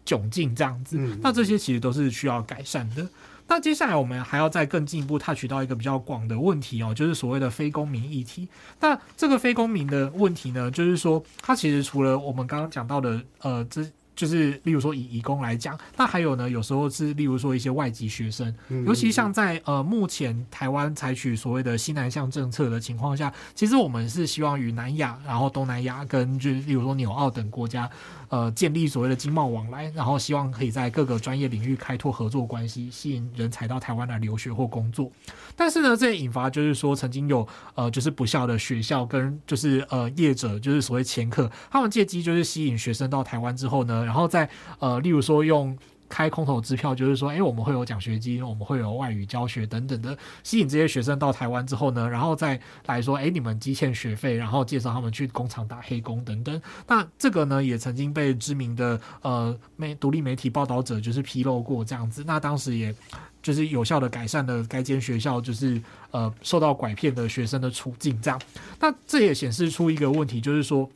[0.06, 0.96] 窘境这样子。
[1.00, 3.06] 嗯、那这些其实都是需要改善的。
[3.48, 8.48] 那接下来我们还要再更进一步 touch 到一个比较广的问题哦，就是所谓的非公民议题。
[8.80, 13.84] 那这个非公民的问题呢，就是说它其实除了我们刚刚讲到的呃这。
[14.16, 18.52] 就是，例如说以移工来讲，那还有呢，有时候是例如说一些外籍学生，
[18.86, 27.88] 尤其像在呃目前台湾采取所谓的西南向政策的情况下，其实我们是希望与南亚、然后东南亚跟就是例如说纽澳等国家。
[28.28, 35.10] 呃，建立所谓的经贸往来，然后希望可以在各个专业领域开拓合作关系，吸引人才到台湾来留学或工作。
[35.54, 44.48] 但是呢，这也引发就是说，曾经有呃，就是不肖的学校跟就是呃业者，就是所谓掮客，他们借机就是吸引学生到台湾之后呢，然后再
[44.78, 45.76] 呃，例如说用。
[46.08, 56.60] 开空头支票，就是说，哎，我们会有奖学金，我们会有外语教学等等的，吸引这些学生到台湾之后呢，然后再来说，哎，你们积欠学费，然后介绍他们去工厂打黑工等等。
[56.86, 62.22] 那这个呢，也曾经被知名的呃媒独立媒体报道者就是披露过这样子。
[62.26, 62.94] 那当时也
[63.42, 65.80] 就是有效的改善了该间学校就是
[66.10, 68.40] 呃受到拐骗的学生的处境这样。
[68.80, 70.88] 那这也显示出一个问题，就是说。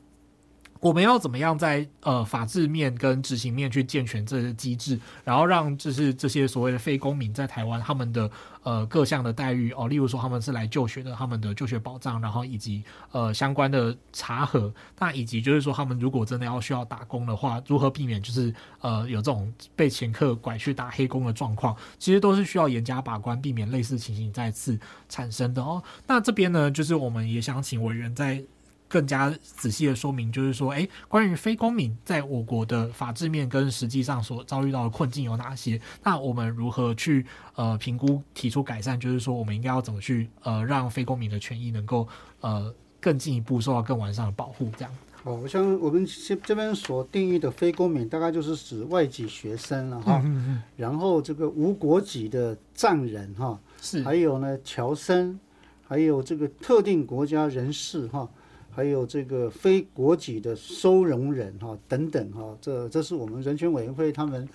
[0.80, 8.30] 我们要怎么样在呃法制面跟执行面去健全这些机制，然后让就是这些所谓的非公民在台湾他们的
[8.62, 25.82] 呃各项的待遇哦，例如说他们是来就学的，他们的就学保障，然后以及呃相关的查核，那以及就是说他们如果真的要需要打工的话，如何避免就是呃有这种被前客拐去打黑工的状况，其实都是需要严加把关，避免类似情形再次产生的哦。
[26.06, 28.42] 那这边呢，就是我们也想请委员在。
[28.90, 35.80] 更加仔细的说明，就是说，诶，关于非公民在我国的法制面跟实际上所遭遇到的困境有哪些？
[36.02, 37.24] 那我们如何去
[37.54, 38.98] 呃评估、提出改善？
[38.98, 42.08] 就是说，我们应该要怎么去呃让非公民的权益能够
[42.40, 44.68] 呃更进一步受到更完善的保护？
[44.76, 44.92] 这样。
[45.22, 50.20] 哦，我想我们这这边所定义的非公民，大概就是指外籍学生了哈。
[50.24, 50.62] 嗯嗯。
[50.76, 54.02] 然后这个无国籍的藏人哈，是。
[54.02, 55.38] 还有呢侨生，
[55.86, 58.28] 还有这个特定国家人士哈。
[58.72, 64.48] 还有这个非国籍的收容人哈等等哈，这这是我们人权委员会他们，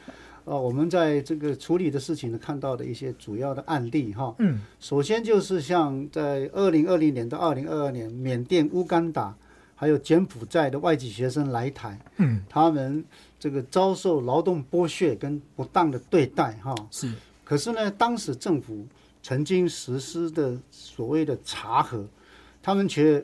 [0.45, 4.33] 啊，我们在这个处理的事情呢，看到的一些主要的案例哈。
[4.39, 9.35] 嗯，首先就是像在二零二零年到二零二二年，缅甸、乌干达
[9.75, 13.03] 还有柬埔寨的外籍学生来台，嗯，他们
[13.37, 16.73] 这个遭受劳动剥削跟不当的对待哈。
[16.89, 17.11] 是，
[17.43, 18.87] 可是呢，当时政府
[19.21, 22.07] 曾经实施的所谓的查核，
[22.63, 23.23] 他们却。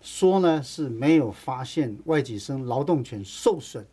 [0.00, 3.84] 说呢是没有发现外籍生劳动权受损，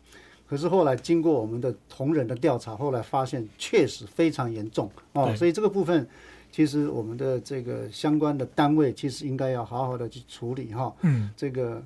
[0.46, 6.08] 可是后来经过我们的同仁的调查，后来发现确实非常严重哦，所以这个部分
[6.52, 10.94] 其实我们的这个相关的单位其实应该要好好的去处理哈。
[11.02, 11.82] 嗯，这个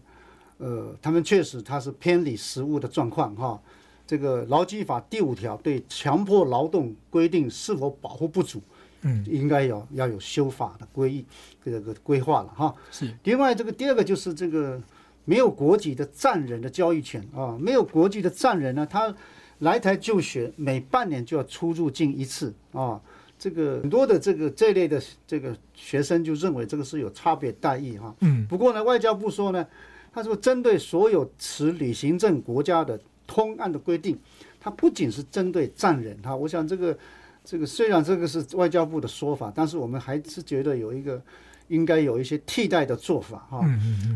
[0.59, 3.61] 呃，他们确实他是偏离实务的状况哈。
[4.07, 8.61] 这个劳基法第五条对强迫劳动规定是否保护不足？
[9.03, 11.25] 嗯，应该要要有修法的规
[11.65, 12.75] 这个规划了哈。
[12.91, 13.11] 是。
[13.25, 14.81] 另外，这个第二个就是这个
[15.25, 19.15] 没有国籍的战人的交易权啊，没有国籍的战人呢，他
[19.61, 23.01] 来台就学，每半年就要出入境一次啊。
[23.39, 28.15] 这个很多的这个这类的这个学生就认为这个是有差别待遇哈。
[28.21, 28.47] 嗯。
[28.47, 29.67] 不过呢，外交部说呢，
[30.13, 34.19] 他说针对所有持旅行证国家的通案的规定，
[34.61, 36.37] 它不仅是针对战人哈。
[36.37, 36.97] 我想这个。
[37.51, 41.21] 这个虽然这个是外交部的说法，但是我们还是觉得有一个
[41.67, 43.61] 应该有一些替代的做法哈。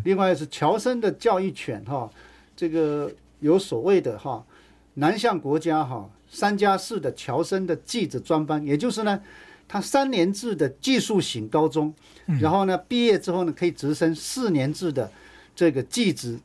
[0.04, 2.08] 另外是侨生的教育权哈，
[2.54, 4.46] 这个有所谓的哈
[4.94, 9.20] 南向国家哈三加四的侨生的技职专班，也就是呢，
[9.66, 11.92] 他三年制的技术型高中，
[12.40, 15.10] 然后呢毕业之后呢可以直升四年制的
[15.56, 16.38] 这个技职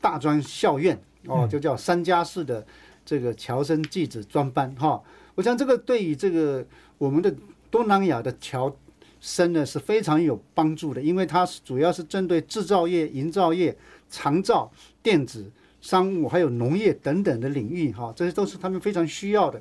[0.00, 2.66] 大专校院哦，就叫三加四的
[3.04, 5.00] 这个侨生技职专班哈。
[5.36, 6.66] 我想这个对于这个
[6.98, 7.32] 我们的
[7.70, 8.74] 东南亚的侨
[9.20, 13.76] 生呢是非常有帮助的，因为它是主要是针对制造业、营造业、
[14.08, 14.70] 长照、
[15.02, 19.60] 电子、商务还有农业等等的领域哈，这些都是他们非常需要的。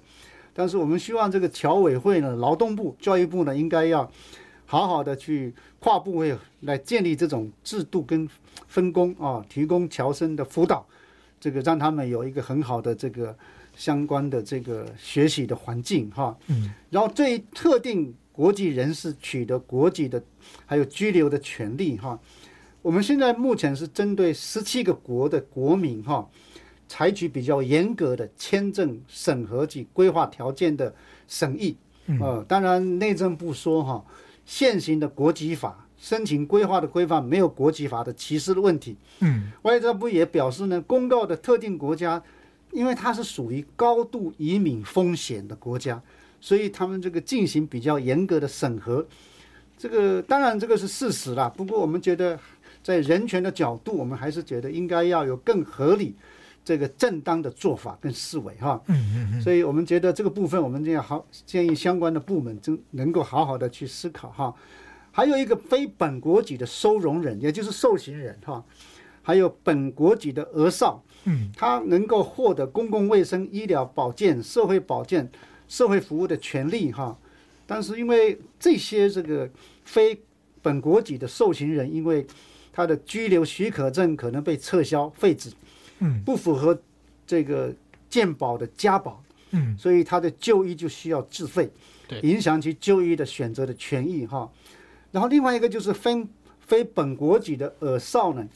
[0.54, 4.10] 但是我们希望这个侨委会呢、劳动部、教育部呢，应该要
[4.66, 8.26] 好好的去跨部委来建立这种制度跟
[8.68, 10.86] 分工啊，提供侨生的辅导，
[11.38, 13.36] 这个让他们有一个很好的这个。
[13.76, 20.24] 相关的这个学习的环境哈，嗯，然后对于特定国籍人士取得国籍的，
[20.66, 22.18] 还有居留的权利哈，
[22.82, 26.26] 我们现在目前是针对十七个国的国民哈，
[26.88, 30.96] 采取比较严格的签证审核及规划条件的
[31.28, 31.76] 审议，
[32.22, 34.06] 呃，当然内政部说哈，
[34.46, 42.24] 现行的国籍法申请规划的规范没有国籍法的歧视的问题，嗯，外交部也表示呢，公告的特定国家。
[42.76, 46.00] 因为它是属于高度移民风险的国家，
[46.42, 49.04] 所以他们这个进行比较严格的审核。
[49.78, 52.38] 这个当然这个是事实啦，不过我们觉得
[52.84, 56.14] 在人权的角度，我们还是觉得应该要有更合理、
[56.66, 58.82] 这个正当的做法跟思维哈。
[58.88, 59.42] 嗯嗯嗯。
[59.42, 64.54] 所以我们觉得这个部分，我们就要好建议相关的部门真能够好好的去思考哈。
[65.12, 68.62] 还有一个非本国籍的收容人，也就是受刑人哈，
[69.22, 71.02] 还有本国籍的额少。
[71.26, 75.30] 嗯，他能够获得公共卫生、医疗保健、社会保健、
[75.68, 77.18] 社会服务的权利哈，
[77.68, 79.50] 但是因为这些这个
[79.84, 80.20] 非
[80.62, 82.26] 本国籍的受刑人，因为
[82.72, 85.52] 他的居留许可证可能被撤销废止，
[86.00, 86.80] 嗯，不符合
[87.26, 87.74] 这个
[88.10, 91.70] 健保的加保，嗯，所以他的就医就需要自费，
[92.08, 94.48] 对，影响其就医的选择的权益哈。
[95.12, 96.28] 然后另外一个就是非
[96.60, 98.48] 非本国籍的儿少呢，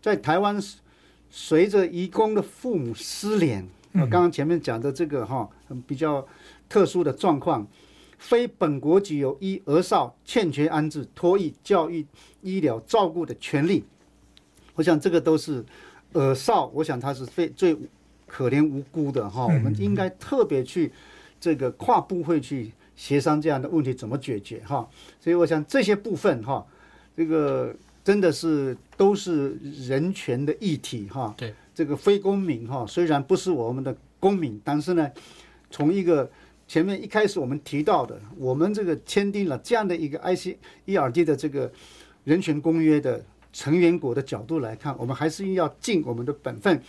[0.00, 0.56] 在台湾
[1.30, 5.48] 随着移工的父母失联，我，刚刚前面讲的这个哈，
[5.86, 6.26] 比较
[6.68, 7.66] 特殊的状况，
[8.18, 12.06] 非本国籍有一儿少欠缺安置、托育、教育、
[12.40, 13.84] 医疗照顾的权利，
[14.74, 15.64] 我想这个都是
[16.14, 17.76] 儿少，我想他是最最
[18.26, 20.90] 可怜无辜的哈，我们应该特别去
[21.38, 24.88] 这个跨部会去协商这样的问题怎么解决哈，
[25.20, 26.66] 所以我想这些部分哈，
[27.16, 27.74] 这个。
[28.06, 35.10] 真的是都是人权的议题哈，对这个非公民哈，虽然不是我们的公民，但是呢，
[35.72, 36.30] 从一个
[36.68, 41.68] 前面一开始我们提到的，我们这个签订了这样的一个 ICERD 的这个
[42.22, 46.80] 人权公约的成员国的角度来看，我们还是要尽我们的本分，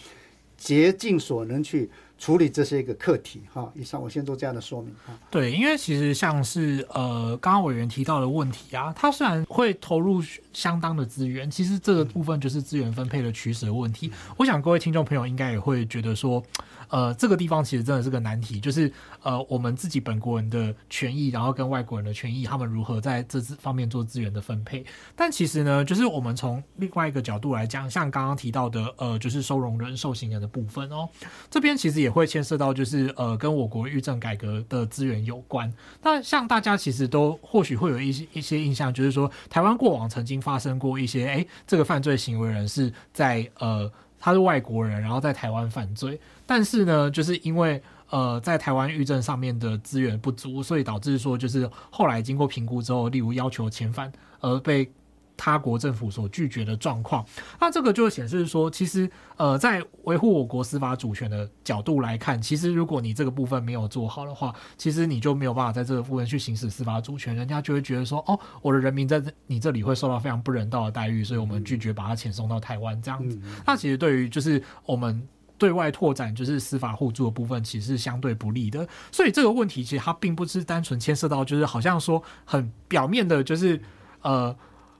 [0.55, 1.89] 竭尽所能去。
[2.17, 5.13] 处理这些一个课题哈，以上我先做这样的说明哈。
[5.29, 10.21] 对，因为其实像是呃，刚刚委员提到的问题啊，它虽然会投入
[10.53, 14.11] 相当的资源，其实这个部分就是资源分配的取舍的问题。
[14.37, 16.43] 我想各位听众朋友应该也会觉得说。
[16.89, 24.85] 呃，这个地方其实真的是个难题，就是呃，我们自己本国人的权益，然后跟外国人的权益，他们如何在这方面做资源的分配？
[25.15, 31.09] 但其实呢，就是我们从另外一个角度来讲，像刚刚提到的，呃，就是收容人、受刑人的部分哦，
[31.49, 35.71] 这边其实也会牵涉到，就是呃，跟我国狱政改革的资源有关。
[36.01, 43.91] 那像大家其实都或许会有一些一些印象，就是说，台湾过往曾经发生过一些，哎，这个犯罪行为人是在呃。
[44.19, 47.79] 他是外国人，然后在台湾犯罪，但是呢，就是因为
[48.09, 54.89] 呃，在台湾狱政上面的资源不足，所以导致说，就是后来经过评估之后，例如要求遣返而被
[55.35, 57.25] 他国政府所拒绝的状况。
[57.59, 73.37] 那这个就显示说，其实呃，在维护我国司法主权的角度来看，其实如果你这个部分没有做好的话，其实你就没有办法在这个部分去行使司法主权，人家就会觉得说，哦，我的人民在你这里会受到非常不人道的待遇，所以我们拒绝把他遣送到台湾这样子。
[73.65, 75.27] 那其实对于就是我们。
[75.57, 78.87] 对外拓展就是司法互助的部分，其实是相对不利的。
[79.11, 83.81] 所以这个问题其实它并不是单纯牵涉到，就是好像说很表面的，就是
[84.21, 84.55] 呃，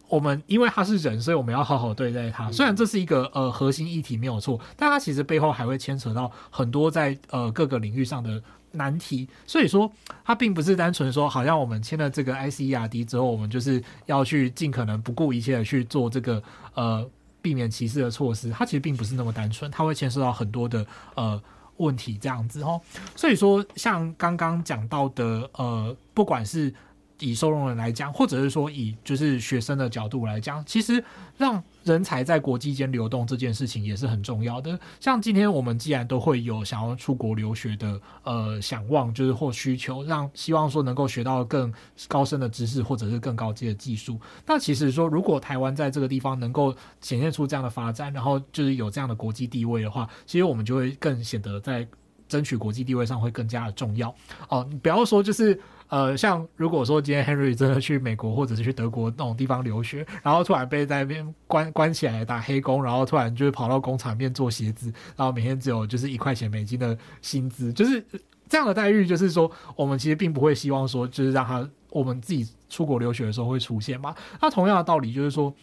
[0.10, 2.52] 我们因为他是人，所以我们要好好对待他。
[2.52, 8.42] 虽然这是一个呃核心议题没有错，但它其实背后还会牵扯到很多在呃各个领域上的
[8.72, 9.28] 难题。
[9.46, 9.92] 所以说，
[10.24, 16.42] 它并不是单纯说，好像我们签了这个 ICERD 之后，我们就是要去尽可能不顾一切的去做这个
[16.74, 17.08] 呃。
[17.48, 20.86] 避免歧视的措施，它其实并不是那么单纯，它会牵涉到很多的
[21.16, 21.42] 呃
[21.78, 22.82] 问题，这样子哦。
[23.16, 26.74] 所以说，像刚刚讲到的呃，不管是
[27.20, 31.02] 以收容人来讲，或者是说以就是学生的角度来讲，其实
[31.38, 34.78] 让人才在国际间流动这件事情也是很重要的。
[35.00, 41.74] 像今天我们既然都会有想要出国留学的呃想望，就是或需求，让希望说能够学到更
[42.08, 44.20] 高深的知识或者是更高级的技术。
[44.46, 51.88] 那其实说，如果台湾在这个地方能够显现出这样的发展，然后就是有这样的国际地位的话，其实我们就会更显得在
[52.28, 54.14] 争取国际地位上会更加的重要
[54.50, 54.68] 哦。
[54.70, 55.60] 你不要说就是。
[55.90, 68.06] 呃，像如果说今天 Henry 真的去美国或者是去德国那种地方留学，然后突然被在那边关关起来打黑工，然后突然就是跑到工厂面做鞋子，然后每天只有就是一块钱美金的薪资，就是
[68.50, 74.14] 这样的待遇，就是说我们其实并不会希望说就是让他我们自己出国留学的时候会出现嘛。
[74.42, 75.54] 那同样的道理就是说。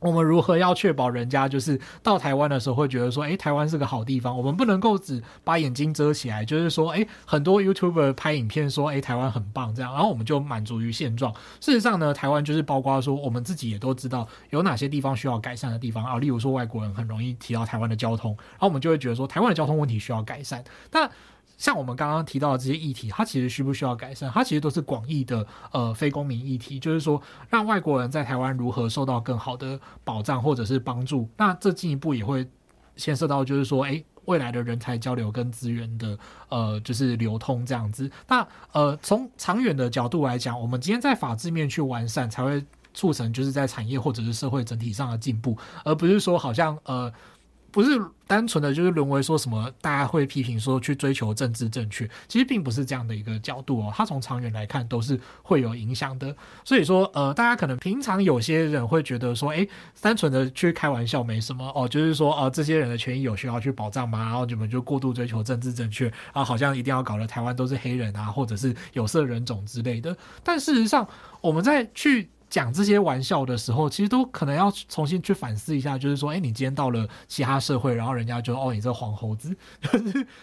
[0.00, 4.36] 我们如何要确保人家就是到台湾的时候会觉得说，哎，台湾是个好地方。
[4.36, 11.32] 我们不能够只把眼睛遮起来，就是说，哎，很多 YouTuber 拍影片说，哎，台湾很棒这样，然后我们就满足于现状。
[11.60, 16.18] 事实上呢，台湾就是包括说，我们自己也都知道有哪些地方需要改善的地方啊。
[16.18, 20.62] 例如说，外国人很容易提到台湾的交通，然后我们就会觉得说，台湾的交通问题需要改善。
[20.92, 21.10] 那
[21.56, 24.30] 像我们刚刚提到的这些议题，它其实需不需要改善？
[24.30, 31.28] 它其实都是广义的呃非公民议题，就是说让外国人在台湾如何受到更好的保障或者是帮助。
[31.36, 32.46] 那这进一步也会
[32.96, 36.18] 牵涉到，就是说，诶，未来的人才交流跟资源的
[36.50, 38.10] 呃就是流通这样子。
[38.28, 47.10] 那呃从长远的角度来讲，我们今天在法制面去完善，才会促成就是在产业或者是社会整体上的进步，而不是说好像呃。
[47.76, 53.92] 不是单纯的就是沦为说什么大家会批评说去追求政治正确，其实并不是这样的一个角度哦。
[53.94, 56.34] 它从长远来看都是会有影响的。
[56.64, 59.68] 所以说，呃，大家可能平常有些人会觉得说，诶，
[60.00, 64.20] 单纯的去开玩笑没什么哦，就是说，哦，这些人的权益有需要去保障吗？
[64.20, 70.16] 然后你们就过度追求政治正确啊，好像一定要搞得台湾都是黑人啊，或者是有色人种之类的。
[70.42, 71.06] 但事实上，
[71.42, 72.30] 我们在去。
[72.56, 79.54] 讲这些玩笑的时候，其实都可能要重新去反思一下，就是说，哎，你今天到了其他社会，然后人家就哦，你这黄猴子，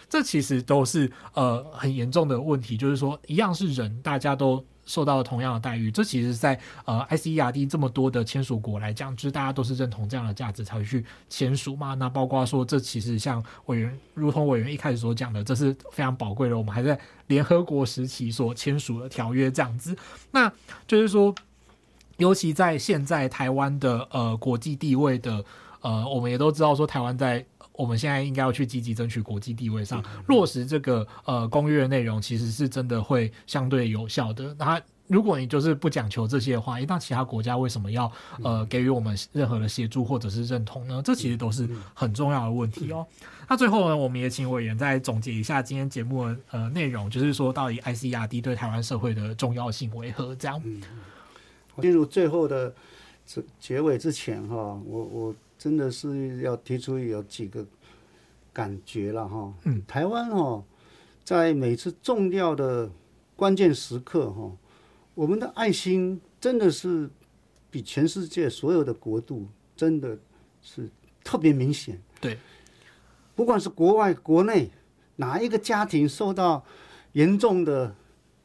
[0.08, 2.76] 这其实都是呃很严重的问题。
[2.76, 5.90] 就是说，一样是人，大家都受到了同样的待遇。
[5.90, 11.94] 这其实在呃 ICERD 这么多的签署国来讲，就是大家都是认同这样的价值才会去签署嘛。
[11.94, 16.56] 那包括说，这其实像委员，如同委员一开始所讲的，这是非常宝贵的。
[16.56, 16.96] 我们还在
[17.26, 19.96] 联合国时期所签署的条约这样子，
[20.30, 20.52] 那
[20.86, 21.34] 就是说。
[22.16, 25.44] 尤其在现在台湾的呃国际地位的
[25.80, 34.54] 呃，我们也都知道说台湾在我们现在应该要去积极争取国际地位上落实这个呃公约内容，其实是真的会相对有效的。
[34.58, 38.10] 那如果你就是不讲求这些的话，一旦其他国家为什么要
[38.42, 41.02] 呃给予我们任何的协助或者是认同呢？
[41.04, 43.06] 这其实都是很重要的问题哦。
[43.46, 50.34] 那最后呢，我们也请委员再总结一下今天节目的呃内容，就是说到底 ICERD 对台湾社会的重要性为何？
[50.36, 50.62] 这样。
[51.80, 52.74] 进入最后的
[53.24, 54.56] 结结尾之前，哈，
[54.86, 57.66] 我我真的是要提出有几个
[58.52, 59.52] 感觉了，哈。
[59.64, 59.82] 嗯。
[59.86, 60.64] 台湾哈，
[61.24, 62.90] 在每次重要的
[63.36, 64.52] 关键时刻，哈，
[65.14, 67.08] 我们的爱心真的是
[67.70, 70.18] 比全世界所有的国度真的
[70.62, 70.88] 是
[71.22, 72.00] 特别明显。
[72.20, 72.38] 对。
[73.34, 74.70] 不管是国外国内
[75.16, 76.64] 哪一个家庭受到
[77.12, 77.94] 严重的。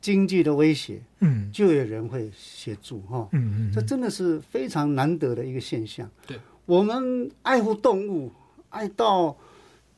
[0.02, 6.10] 经济的威胁，嗯，就有人会协助哈，嗯嗯，这真的是非常难得的一个现象。
[6.26, 8.32] 对，我们爱护动物，
[8.70, 9.36] 爱到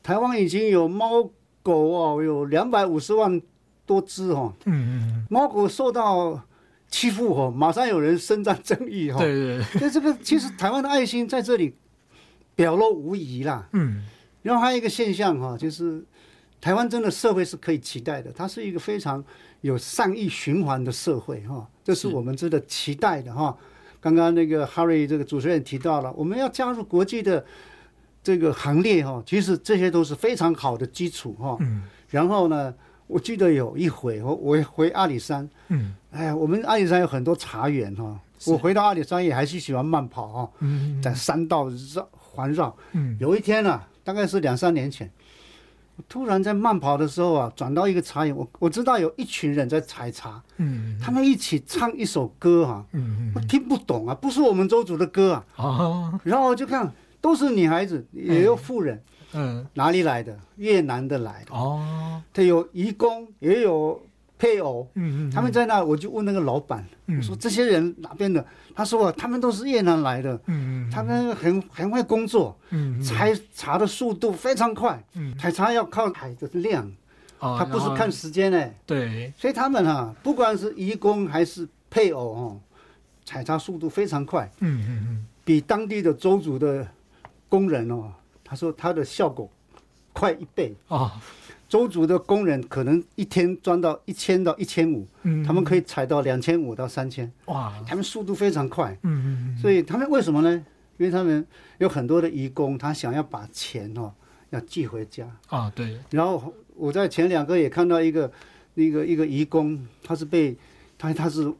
[0.02, 1.30] 台湾已经有猫
[1.62, 3.40] 狗哦，有两百五十万
[3.86, 6.42] 多只哈，嗯嗯，猫狗受到
[6.88, 11.74] 欺负哦，马上有人伸张正义哈，对对对，这个其实台湾的爱心在这里
[12.56, 14.04] 表露无遗啦，嗯，
[14.42, 16.04] 然后还有一个现象哈，就是
[16.62, 19.22] 台湾真的社会是可以期待的，它是一个非常。
[19.62, 23.56] 有善意循环的社会哈，这是我们值得期待的哈。
[24.00, 27.46] 刚刚那个 Harry 这个主持人提到了，我们要加入国际的
[28.24, 31.56] 这个行列哈，其实这些都是非常好的基础哈。
[31.60, 31.84] 嗯。
[32.08, 32.74] 然后呢，
[33.06, 38.18] 我记得有一回我我回阿里山，嗯，哎呀，我们阿里山有很多茶园哈。
[38.46, 40.50] 我回到阿里山也还是喜欢慢跑哈，
[41.00, 42.76] 在山道绕环绕。
[42.90, 43.16] 嗯。
[43.20, 45.08] 有一天呢，大概是两三年前。
[46.08, 60.38] 突然在慢跑的时候啊，转到一个茶园，我我知道有一群人在采茶，嗯，他们一起唱一首歌哈、啊，嗯，我听不懂啊，不是我们周族的歌啊，哦，然后我就看都是女孩子，也有妇人，嗯，哪里来的？
[60.56, 64.00] 越南的来的，哦，他有移工，也有。
[64.42, 68.44] 配偶，嗯嗯，他们在那，我就问那个老板，我说这些人哪边的？
[68.74, 76.90] 他说啊他们都是越南来的，嗯嗯，他们很很会工作，嗯，采茶的速度非常快，嗯，采茶要靠海的量，
[77.38, 82.60] 哦，他不是看时间呢，对，所以他们啊，不管是移工还是配偶哦，
[83.24, 86.84] 采茶速度非常快，嗯嗯嗯，比当地的州族的
[87.48, 88.10] 工人哦，
[88.42, 89.48] 他说他的效果
[90.12, 90.74] 快一倍。
[90.88, 91.22] 啊。
[91.72, 95.08] 邹族的工人可能一天赚到一千到一千五，
[95.42, 100.52] 他们可以采到两千五到三千，哇，他们速度非常快，嗯嗯，所以他们为什么呢？
[100.98, 101.46] 因为他们
[101.78, 104.12] 有很多的移工，他想要把钱哦
[104.50, 105.26] 要寄回家。
[105.46, 105.98] 啊，对。
[106.10, 108.30] 然后我在前两个也看到一个
[108.74, 110.54] 那个一个移工，他是被
[110.98, 111.50] 他他是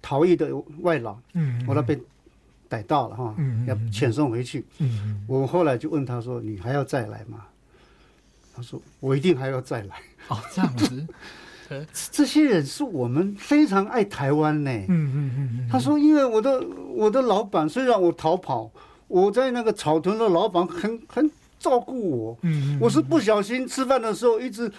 [0.00, 0.48] 逃逸的
[0.82, 2.00] 外劳，嗯，后来被
[2.68, 3.34] 逮到了哈，
[3.66, 7.46] 要遣送回去，嗯，我后来就问他说：“你还要再来吗？”
[8.56, 9.96] 他说：“我一定还要再来。”
[10.28, 11.06] 哦，这样子，
[12.10, 14.70] 这些人是我们非常爱台湾呢。
[14.88, 15.68] 嗯嗯嗯。
[15.70, 16.60] 他说：“因为我的
[16.94, 18.70] 我的老板虽然我逃跑，
[19.08, 22.38] 我在那个草屯的老板很很照顾我。
[22.42, 24.72] 嗯，我是不小心吃饭的时候一直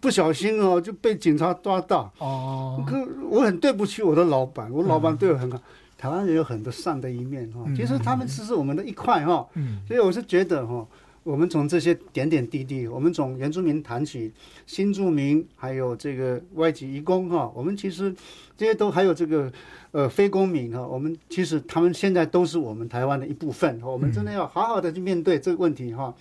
[0.00, 2.12] 不小心哦就被警察抓到。
[2.18, 2.96] 哦，可
[3.30, 5.58] 我很对不起我的老板，我老板对我很好。
[5.96, 9.46] 台湾人有很多善的一面哈，其实他们只是我们的一块哈。
[9.54, 10.86] 嗯，所以我是觉得哈。”
[11.24, 14.30] 我们从这些点点滴滴，我们从原住民谈起，
[14.66, 18.14] 新住民，还有这个外籍移工哈，我们其实
[18.56, 19.50] 这些都还有这个
[19.92, 26.14] 呃非公民哈，我们其实他们现在都是我们台湾的一部分，我们真的要好好的去面对这个问题哈。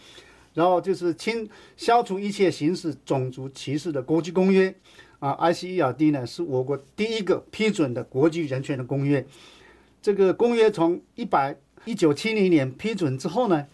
[0.53, 4.73] 然后就是清消除一切形式种族歧视的国际公约
[5.17, 9.25] 啊，ICERD 呢是我国第一个批准的国际人权的公约。
[10.01, 13.65] 这个公约从一百一九七零年批准之后呢，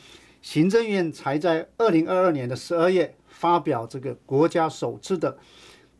[0.42, 5.38] 行政院才在二零二二年的十二月发表这个国家首次的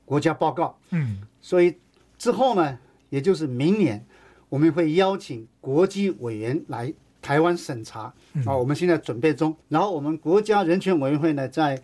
[0.06, 0.78] 国家报告。
[0.92, 1.76] 嗯，所以
[2.18, 2.80] 之后呢，
[3.10, 4.06] 也就是明年，
[4.50, 8.14] 我们会邀请国际委员来台湾审查。
[8.46, 9.56] 啊，我们现在准备中。
[9.68, 11.82] 然后我们国家人权委员会呢，在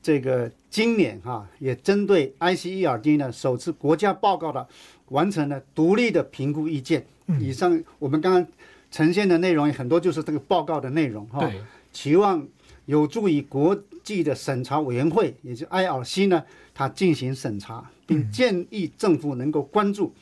[0.00, 4.66] 这个今年哈，也针对 ICERD 呢首次国家报告的
[5.08, 7.04] 完成了独立的评估意见。
[7.40, 8.46] 以上我们刚刚
[8.90, 11.40] 呈现的内容很多就是这个报告的内容哈。
[11.40, 11.60] 对。
[11.96, 12.46] 期望
[12.84, 13.74] 有助于国
[14.04, 16.44] 际的审查委员会，也就是 IRC 呢，
[16.74, 20.12] 它进行审查，并建议政府能够关注，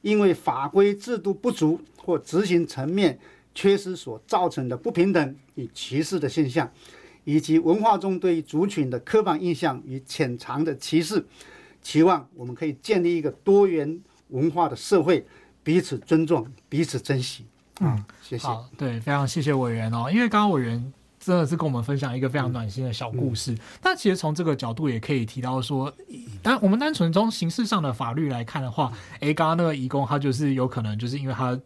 [0.00, 3.18] 因为法规制度不足或执行层面
[3.54, 6.72] 缺失所造成的不平等与歧视的现象，
[7.24, 11.22] 以及文化中对族群的刻板印象与潜藏的歧视。
[11.82, 15.26] 期望我们可以建立一个多元文化的社会，
[15.62, 17.44] 彼此尊重，彼此珍惜。
[17.80, 18.48] 嗯，谢谢。
[18.48, 20.92] 好，对，非常谢谢委员哦，因为刚刚委员。
[21.18, 23.56] 真的是跟我们分享一个非常暖心的小故事。
[23.80, 25.92] 但其实从这个角度也可以提到说，
[26.42, 31.58] 单我们单纯从形式上的法律来看的话，诶，刚刚那个移工他就是有可能就是因为他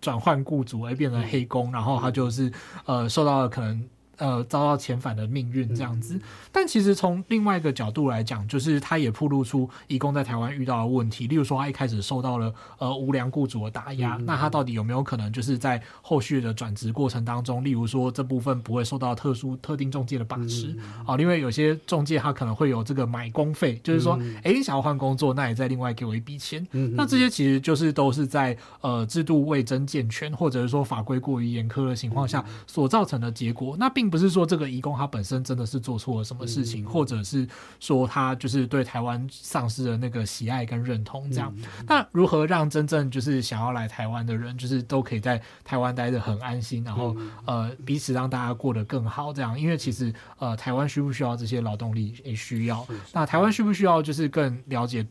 [0.00, 2.52] 转换雇主而变成黑工，然后他就是
[2.86, 3.88] 呃受到了可能。
[4.18, 6.20] 呃，遭到遣返的命运这样子，
[6.52, 21.16] 但其实从另外一个角度来讲，就是他也暴露出移工在台湾遇到的问题，例如说他一开始受到了呃无良雇主的打压，那他到底有没有可能就是在后续的转职过程当中，例如说这部分不会受到特殊特定中介的把持啊？
[21.16, 26.66] 因为有些中介他可能会有这个买工费，就是说，哎，你想要换工作，那也再另外给我一笔钱。
[26.96, 33.76] 那这些其实就是都是在呃制度未真健全，或者是说法规过于严苛的情况下所造成的结果。
[33.78, 37.46] 那并不是说这个移工他本身真的是做错了什么事情，或者是
[37.80, 41.54] 说他就是对台湾丧失了那个喜爱跟认同这样。
[41.86, 49.58] 那如何让真正就是想要来台湾的人，就是都可以在台湾待得很安心，然后呃彼此让大家过得更好这样？
[49.58, 55.06] 因为其实呃台湾需不需要这些劳动力也需要，那台湾需不需要就是更了解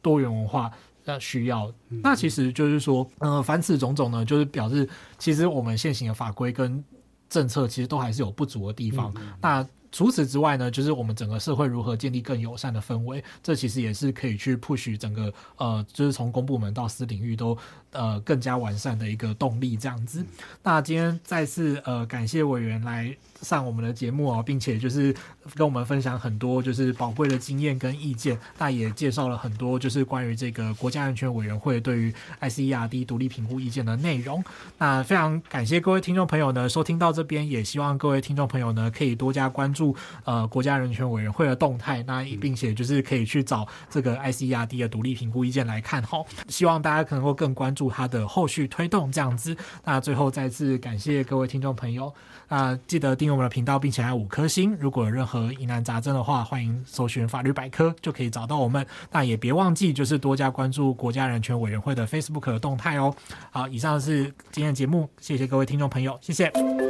[0.00, 0.70] 多元文化
[1.04, 1.72] 那需要？
[1.88, 4.88] 那其实就是说，呃凡此种种呢，就是表示
[5.18, 6.82] 其实我们现行的法规跟
[7.28, 9.12] 政策其实都还是有不足的地方。
[9.16, 17.56] 嗯、那除此之外呢，就是我们整个社会如何建立更友善的氛围，这其实也是可以去 push 整个呃，就是从公部门到私领域都
[17.92, 20.24] 呃更加完善的一个动力这样子。
[20.62, 25.14] 那今天再次呃感谢委员来上我们的节目哦，并且就是
[25.54, 34.42] 跟我们分享很多就是宝贵的经验跟意见，那也介绍了很多就是关于这个国家安全委员会对于 ICERD 独立评估意见的内容。
[34.78, 46.18] 那非常感谢各位听众朋友呢收听到这边，也希望各位听众朋友呢可以多加关注呃国家人权委员会的动态，那并且就是可以去找这个 ICERD 的独立评估意见来看哈。
[46.48, 49.54] 希望大家可能会更关它的后续推动这样子。
[49.84, 52.10] 那最后再次感谢各位听众朋友，
[52.48, 54.74] 那记得订阅我们的频道，并且还有五颗星。
[54.80, 58.86] 如果有任何疑难杂症的话，欢迎搜寻法律百科就可以找到我们。
[59.12, 63.14] 那也别忘记就是多加关注国家人权委员会的 Facebook 的动态哦。
[63.50, 66.87] 好，以上是今天的节目，谢谢各位听众朋友，谢谢。